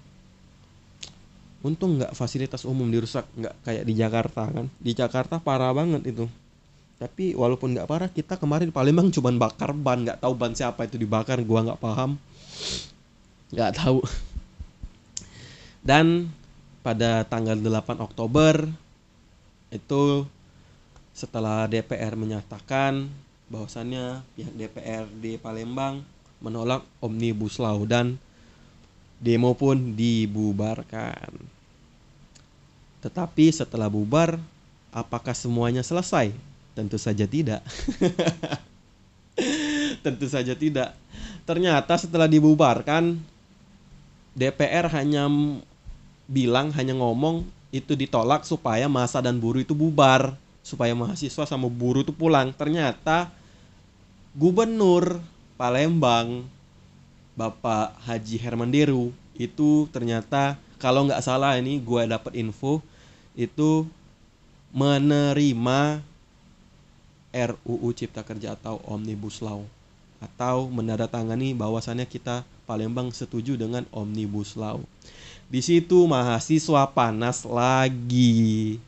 Untung 1.64 1.96
nggak 1.96 2.12
fasilitas 2.12 2.68
umum 2.68 2.92
dirusak 2.92 3.24
nggak 3.40 3.56
kayak 3.64 3.84
di 3.88 3.94
Jakarta 3.96 4.44
kan. 4.52 4.68
Di 4.84 4.92
Jakarta 4.92 5.40
parah 5.40 5.72
banget 5.72 6.04
itu. 6.04 6.28
Tapi 7.00 7.32
walaupun 7.32 7.72
nggak 7.72 7.88
parah 7.88 8.12
kita 8.12 8.36
kemarin 8.36 8.68
di 8.68 8.76
Palembang 8.76 9.08
cuman 9.08 9.40
bakar 9.40 9.72
ban 9.72 10.04
nggak 10.04 10.20
tahu 10.20 10.36
ban 10.36 10.52
siapa 10.52 10.84
itu 10.84 11.00
dibakar 11.00 11.40
gua 11.48 11.64
nggak 11.64 11.80
paham 11.80 12.20
nggak 13.54 13.78
tahu 13.78 14.02
dan 15.86 16.32
pada 16.82 17.24
tanggal 17.24 17.56
8 17.56 18.02
Oktober 18.02 18.68
itu 19.70 20.26
setelah 21.14 21.70
DPR 21.70 22.18
menyatakan 22.18 23.08
bahwasannya 23.48 24.26
pihak 24.34 24.54
DPR 24.58 25.06
di 25.22 25.38
Palembang 25.38 26.02
menolak 26.42 26.82
Omnibus 27.00 27.62
Law 27.62 27.86
dan 27.86 28.18
demo 29.24 29.56
pun 29.56 29.96
dibubarkan. 29.96 31.32
Tetapi 33.00 33.46
setelah 33.52 33.88
bubar, 33.88 34.40
apakah 34.92 35.32
semuanya 35.36 35.84
selesai? 35.84 36.36
Tentu 36.76 37.00
saja 37.00 37.24
tidak. 37.24 37.64
Tentu 40.04 40.28
saja 40.28 40.56
tidak. 40.56 40.96
Ternyata 41.48 41.96
setelah 42.00 42.28
dibubarkan, 42.28 43.20
DPR 44.34 44.90
hanya 44.94 45.30
bilang, 46.26 46.74
hanya 46.74 46.98
ngomong 46.98 47.46
itu 47.74 47.94
ditolak 47.98 48.46
supaya 48.46 48.86
masa 48.86 49.22
dan 49.22 49.38
buruh 49.42 49.62
itu 49.62 49.74
bubar, 49.74 50.38
supaya 50.66 50.94
mahasiswa 50.94 51.46
sama 51.46 51.70
buruh 51.70 52.02
itu 52.06 52.14
pulang. 52.14 52.54
Ternyata 52.54 53.30
Gubernur 54.34 55.22
Palembang 55.58 56.50
Bapak 57.38 57.94
Haji 58.06 58.38
Herman 58.42 58.74
Deru 58.74 59.14
itu 59.38 59.90
ternyata 59.90 60.58
kalau 60.78 61.06
nggak 61.06 61.22
salah 61.22 61.58
ini 61.58 61.82
gue 61.82 62.02
dapat 62.06 62.34
info 62.38 62.82
itu 63.34 63.86
menerima 64.74 66.02
RUU 67.34 67.90
Cipta 67.98 68.22
Kerja 68.22 68.54
atau 68.54 68.78
Omnibus 68.86 69.42
Law 69.42 69.66
atau 70.22 70.70
menandatangani 70.70 71.58
bahwasannya 71.58 72.06
kita 72.06 72.46
Palembang 72.64 73.12
setuju 73.12 73.60
dengan 73.60 73.84
Omnibus 73.92 74.56
Law. 74.56 74.80
Di 75.52 75.60
situ 75.60 76.08
mahasiswa 76.08 76.90
panas 76.90 77.46
lagi 77.46 78.80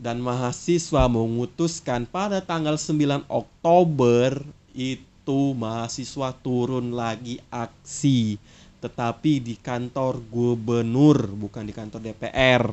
dan 0.00 0.16
mahasiswa 0.24 1.12
memutuskan 1.12 2.08
pada 2.08 2.40
tanggal 2.40 2.80
9 2.80 3.28
Oktober 3.28 4.40
itu 4.72 5.52
mahasiswa 5.52 6.32
turun 6.40 6.96
lagi 6.96 7.36
aksi 7.52 8.40
tetapi 8.80 9.44
di 9.44 9.60
kantor 9.60 10.24
gubernur 10.32 11.28
bukan 11.36 11.68
di 11.68 11.76
kantor 11.76 12.00
DPR 12.00 12.72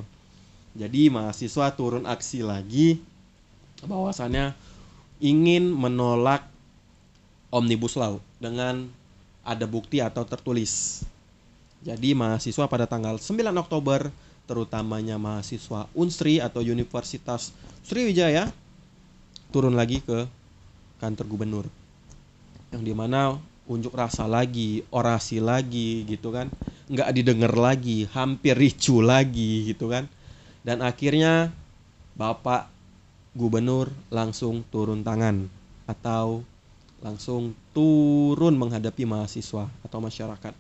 jadi 0.72 1.12
mahasiswa 1.12 1.76
turun 1.76 2.08
aksi 2.08 2.48
lagi 2.48 3.04
bahwasannya 3.84 4.56
ingin 5.20 5.68
menolak 5.68 6.48
Omnibus 7.52 8.00
Law 8.00 8.24
dengan 8.40 8.88
ada 9.48 9.64
bukti 9.64 10.04
atau 10.04 10.28
tertulis. 10.28 11.08
Jadi 11.80 12.12
mahasiswa 12.12 12.68
pada 12.68 12.84
tanggal 12.84 13.16
9 13.16 13.32
Oktober 13.56 14.12
terutamanya 14.44 15.16
mahasiswa 15.16 15.88
Unsri 15.96 16.44
atau 16.44 16.60
Universitas 16.60 17.56
Sriwijaya 17.88 18.52
turun 19.56 19.80
lagi 19.80 20.04
ke 20.04 20.28
kantor 21.00 21.26
gubernur. 21.32 21.66
Yang 22.76 22.84
di 22.92 22.94
mana 22.94 23.40
unjuk 23.72 23.96
rasa 23.96 24.28
lagi 24.28 24.84
orasi 24.92 25.40
lagi 25.40 26.04
gitu 26.04 26.36
kan. 26.36 26.52
Nggak 26.92 27.16
didengar 27.16 27.56
lagi 27.56 28.04
hampir 28.12 28.60
ricu 28.60 29.00
lagi 29.00 29.72
gitu 29.72 29.88
kan. 29.88 30.12
Dan 30.68 30.84
akhirnya 30.84 31.56
bapak 32.20 32.68
gubernur 33.32 33.94
langsung 34.12 34.68
turun 34.68 35.08
tangan 35.08 35.48
atau 35.88 36.44
langsung 37.02 37.54
turun 37.72 38.58
menghadapi 38.58 39.06
mahasiswa 39.06 39.70
atau 39.86 40.00
masyarakat. 40.02 40.54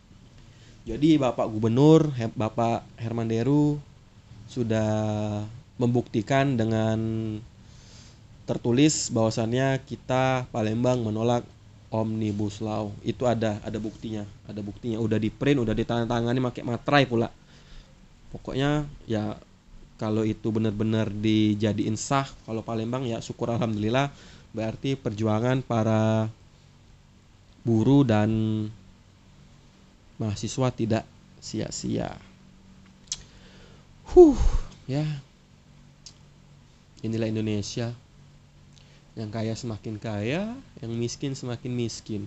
Jadi 0.87 1.19
bapak 1.19 1.47
gubernur 1.51 2.07
bapak 2.37 2.85
Herman 2.95 3.27
Deru 3.27 3.75
sudah 4.47 5.43
membuktikan 5.75 6.55
dengan 6.55 6.97
tertulis 8.47 9.11
bahwasannya 9.11 9.83
kita 9.83 10.47
Palembang 10.53 11.03
menolak 11.03 11.43
omnibus 11.91 12.63
law. 12.63 12.95
Itu 13.03 13.27
ada 13.27 13.59
ada 13.65 13.75
buktinya 13.81 14.23
ada 14.47 14.63
buktinya. 14.63 15.03
Udah 15.03 15.19
di 15.19 15.27
print 15.27 15.59
udah 15.67 15.75
ditandatangani 15.75 16.39
pakai 16.39 16.63
materai 16.63 17.03
pula. 17.03 17.27
Pokoknya 18.31 18.87
ya 19.03 19.35
kalau 19.97 20.21
itu 20.23 20.53
benar-benar 20.53 21.09
dijadiin 21.09 21.97
sah 21.97 22.29
kalau 22.45 22.61
Palembang 22.61 23.03
ya 23.03 23.17
syukur 23.17 23.49
alhamdulillah 23.49 24.13
berarti 24.57 24.97
perjuangan 24.97 25.61
para 25.61 26.33
buruh 27.61 28.01
dan 28.01 28.29
mahasiswa 30.17 30.73
tidak 30.73 31.05
sia-sia. 31.37 32.17
Huh, 34.09 34.33
ya. 34.89 35.05
Inilah 37.05 37.29
Indonesia 37.29 37.93
yang 39.13 39.29
kaya 39.29 39.53
semakin 39.53 40.01
kaya, 40.01 40.57
yang 40.81 40.91
miskin 40.97 41.37
semakin 41.37 41.77
miskin. 41.77 42.25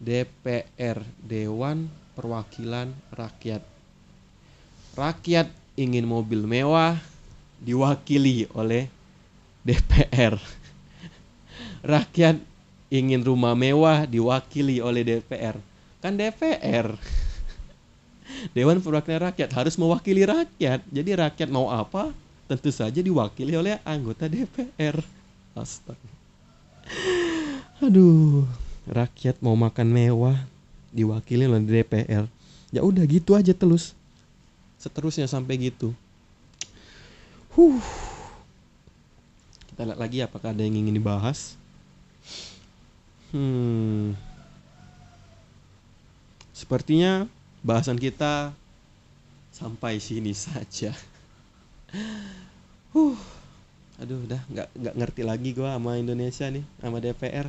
DPR, 0.00 1.04
Dewan 1.20 1.92
Perwakilan 2.16 2.96
Rakyat. 3.12 3.60
Rakyat 4.96 5.52
ingin 5.76 6.08
mobil 6.08 6.48
mewah 6.48 6.96
diwakili 7.60 8.48
oleh 8.56 8.88
DPR. 9.68 10.40
Rakyat 11.82 12.38
ingin 12.94 13.26
rumah 13.26 13.58
mewah 13.58 14.06
diwakili 14.06 14.78
oleh 14.78 15.02
DPR. 15.02 15.58
Kan 15.98 16.14
DPR. 16.14 16.94
Dewan 18.54 18.78
Perwakilan 18.78 19.32
Rakyat 19.32 19.50
harus 19.50 19.74
mewakili 19.74 20.22
rakyat. 20.22 20.82
Jadi 20.90 21.10
rakyat 21.14 21.48
mau 21.50 21.70
apa, 21.70 22.14
tentu 22.46 22.70
saja 22.70 23.02
diwakili 23.02 23.58
oleh 23.58 23.82
anggota 23.82 24.30
DPR. 24.30 24.98
Astaga. 25.58 26.10
Aduh, 27.82 28.46
rakyat 28.86 29.42
mau 29.42 29.58
makan 29.58 29.88
mewah 29.90 30.38
diwakili 30.94 31.50
oleh 31.50 31.64
DPR. 31.64 32.30
Ya 32.70 32.80
udah 32.84 33.04
gitu 33.08 33.34
aja 33.34 33.50
terus. 33.50 33.96
Seterusnya 34.78 35.26
sampai 35.26 35.58
gitu. 35.58 35.94
Huh. 37.52 37.80
Kita 39.72 39.84
lihat 39.88 40.00
lagi 40.00 40.18
apakah 40.24 40.52
ada 40.52 40.64
yang 40.64 40.76
ingin 40.78 40.96
dibahas. 40.96 41.56
Hmm. 43.32 44.14
Sepertinya 46.54 47.26
bahasan 47.64 47.96
kita 47.96 48.52
sampai 49.50 49.98
sini 49.98 50.36
saja. 50.46 50.92
Huh 52.92 53.16
aduh 54.02 54.18
udah 54.26 54.40
nggak 54.50 54.68
nggak 54.74 54.94
ngerti 54.98 55.22
lagi 55.22 55.50
gue 55.54 55.68
sama 55.68 55.94
Indonesia 55.94 56.50
nih 56.50 56.66
sama 56.82 56.98
DPR 56.98 57.46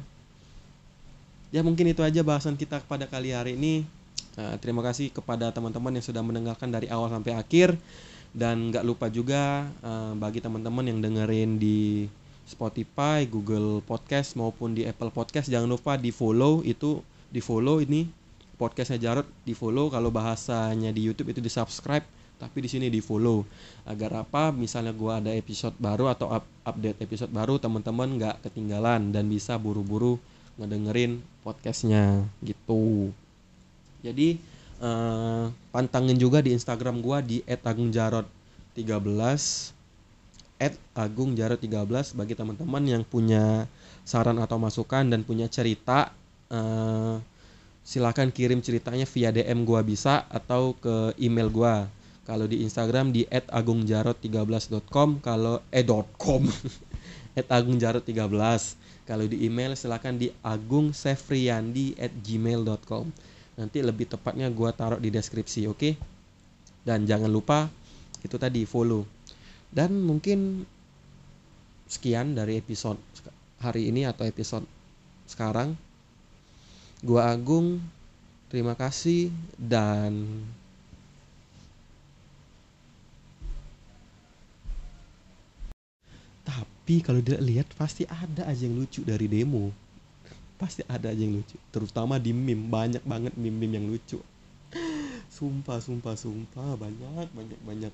ya 1.50 1.65
mungkin 1.65 1.89
itu 1.89 2.06
aja 2.06 2.22
bahasan 2.22 2.54
kita 2.54 2.78
pada 2.86 3.10
kali 3.10 3.34
hari 3.34 3.58
ini 3.58 3.89
uh, 4.38 4.54
terima 4.62 4.86
kasih 4.86 5.10
kepada 5.10 5.50
teman-teman 5.50 5.98
yang 5.98 6.06
sudah 6.06 6.22
mendengarkan 6.22 6.69
dari 6.69 6.86
awal 6.93 7.10
sampai 7.10 7.34
akhir 7.34 7.74
dan 8.38 8.69
nggak 8.69 8.86
lupa 8.86 9.10
juga 9.10 9.65
uh, 9.82 10.13
bagi 10.13 10.46
teman-teman 10.46 10.86
yang 10.86 11.00
dengerin 11.02 11.58
di 11.58 12.06
Spotify, 12.43 13.23
Google 13.27 13.79
Podcast 13.84 14.36
maupun 14.36 14.75
di 14.75 14.84
Apple 14.84 15.12
Podcast. 15.12 15.47
Jangan 15.47 15.67
lupa 15.67 15.95
di 15.95 16.12
follow 16.12 16.60
itu 16.63 16.99
di 17.34 17.39
follow 17.39 17.82
ini 17.82 18.06
podcastnya 18.60 18.99
Jarot 18.99 19.27
di 19.43 19.56
follow. 19.56 19.89
Kalau 19.89 20.13
bahasanya 20.13 20.93
di 20.93 21.03
YouTube 21.03 21.34
itu 21.34 21.41
di 21.41 21.51
subscribe 21.51 22.06
tapi 22.38 22.60
di 22.60 22.69
sini 22.69 22.91
di 22.91 22.99
follow. 22.99 23.47
Agar 23.88 24.27
apa? 24.27 24.51
Misalnya 24.51 24.91
gua 24.91 25.23
ada 25.23 25.32
episode 25.32 25.75
baru 25.79 26.12
atau 26.12 26.27
up, 26.27 26.43
update 26.67 26.99
episode 27.03 27.32
baru 27.32 27.56
teman-teman 27.56 28.19
nggak 28.19 28.43
ketinggalan 28.43 29.15
dan 29.15 29.32
bisa 29.32 29.56
buru-buru 29.56 30.19
ngedengerin 30.60 31.23
podcastnya. 31.41 32.27
Gitu. 32.43 33.15
Jadi 34.03 34.38
uh, 34.84 35.47
pantangin 35.71 36.19
juga 36.19 36.43
di 36.43 36.51
Instagram 36.51 36.99
gua 36.99 37.23
di 37.23 37.39
@agungjarot13 40.95 40.95
@agungjarot13 40.95 42.15
bagi 42.15 42.36
teman-teman 42.38 42.86
yang 42.88 43.04
punya 43.04 43.67
saran 44.08 44.39
atau 44.39 44.56
masukan 44.62 45.10
dan 45.10 45.23
punya 45.28 45.49
cerita 45.52 46.13
uh, 46.52 47.19
silakan 47.84 48.32
kirim 48.32 48.62
ceritanya 48.63 49.06
via 49.10 49.32
DM 49.36 49.65
gua 49.67 49.84
bisa 49.84 50.23
atau 50.32 50.71
ke 50.80 51.12
email 51.19 51.52
gua. 51.52 51.91
Kalau 52.23 52.47
di 52.47 52.63
Instagram 52.63 53.12
di 53.12 53.28
@agungjarot13.com 53.28 55.19
kalau 55.19 55.60
eh 55.73 55.84
.com. 56.15 56.47
@agungjarot13 57.36 58.80
kalau 59.04 59.28
di 59.28 59.43
email 59.43 59.76
silahkan 59.76 60.15
di 60.15 60.32
agungsefriandi@gmail.com 60.45 63.06
nanti 63.54 63.78
lebih 63.84 64.08
tepatnya 64.08 64.49
gua 64.54 64.71
taruh 64.71 64.99
di 65.02 65.10
deskripsi 65.12 65.67
oke? 65.67 65.78
Okay? 65.78 65.97
dan 66.84 67.08
jangan 67.08 67.32
lupa 67.32 67.71
itu 68.23 68.36
tadi 68.36 68.67
follow 68.67 69.08
dan 69.73 69.97
mungkin 69.97 70.69
sekian 71.89 72.38
dari 72.38 72.62
episode 72.62 73.01
hari 73.57 73.89
ini 73.89 74.05
atau 74.05 74.23
episode 74.23 74.69
sekarang. 75.25 75.73
Gua 77.03 77.33
Agung 77.33 77.83
terima 78.47 78.77
kasih 78.77 79.33
dan 79.57 80.45
tapi 86.45 87.01
kalau 87.01 87.19
dia 87.19 87.41
lihat 87.41 87.67
pasti 87.75 88.05
ada 88.07 88.45
aja 88.45 88.63
yang 88.63 88.77
lucu 88.77 89.01
dari 89.01 89.25
demo. 89.25 89.73
Pasti 90.55 90.86
ada 90.86 91.12
aja 91.12 91.19
yang 91.19 91.41
lucu. 91.41 91.57
Terutama 91.73 92.21
di 92.21 92.31
meme. 92.31 92.69
Banyak 92.69 93.03
banget 93.03 93.33
meme-meme 93.36 93.73
yang 93.79 93.88
lucu. 93.89 94.21
Sumpah 95.36 95.81
sumpah 95.81 96.15
sumpah. 96.15 96.79
Banyak 96.79 97.31
banyak 97.36 97.59
banyak 97.67 97.93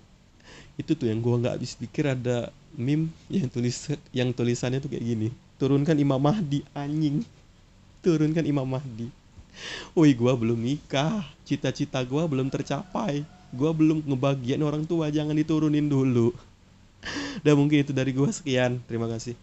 itu 0.80 0.96
tuh 0.96 1.12
yang 1.12 1.20
gua 1.20 1.40
nggak 1.42 1.54
habis 1.60 1.76
pikir 1.76 2.08
ada 2.08 2.54
meme 2.78 3.12
yang 3.28 3.50
tulis 3.52 3.92
yang 4.16 4.30
tulisannya 4.32 4.80
tuh 4.80 4.90
kayak 4.92 5.04
gini. 5.04 5.28
Turunkan 5.60 6.00
Imam 6.00 6.20
Mahdi 6.20 6.64
anjing. 6.72 7.26
Turunkan 8.00 8.48
Imam 8.48 8.64
Mahdi. 8.64 9.12
Woi 9.92 10.16
gua 10.16 10.40
belum 10.40 10.56
nikah. 10.56 11.26
Cita-cita 11.44 12.00
gua 12.08 12.30
belum 12.30 12.48
tercapai. 12.48 13.28
Gua 13.52 13.76
belum 13.76 14.06
ngebagian 14.06 14.62
orang 14.64 14.88
tua 14.88 15.12
jangan 15.12 15.36
diturunin 15.36 15.90
dulu. 15.90 16.32
Dan 17.46 17.56
mungkin 17.56 17.84
itu 17.84 17.96
dari 17.96 18.12
gue 18.12 18.30
sekian. 18.30 18.80
Terima 18.86 19.08
kasih. 19.08 19.36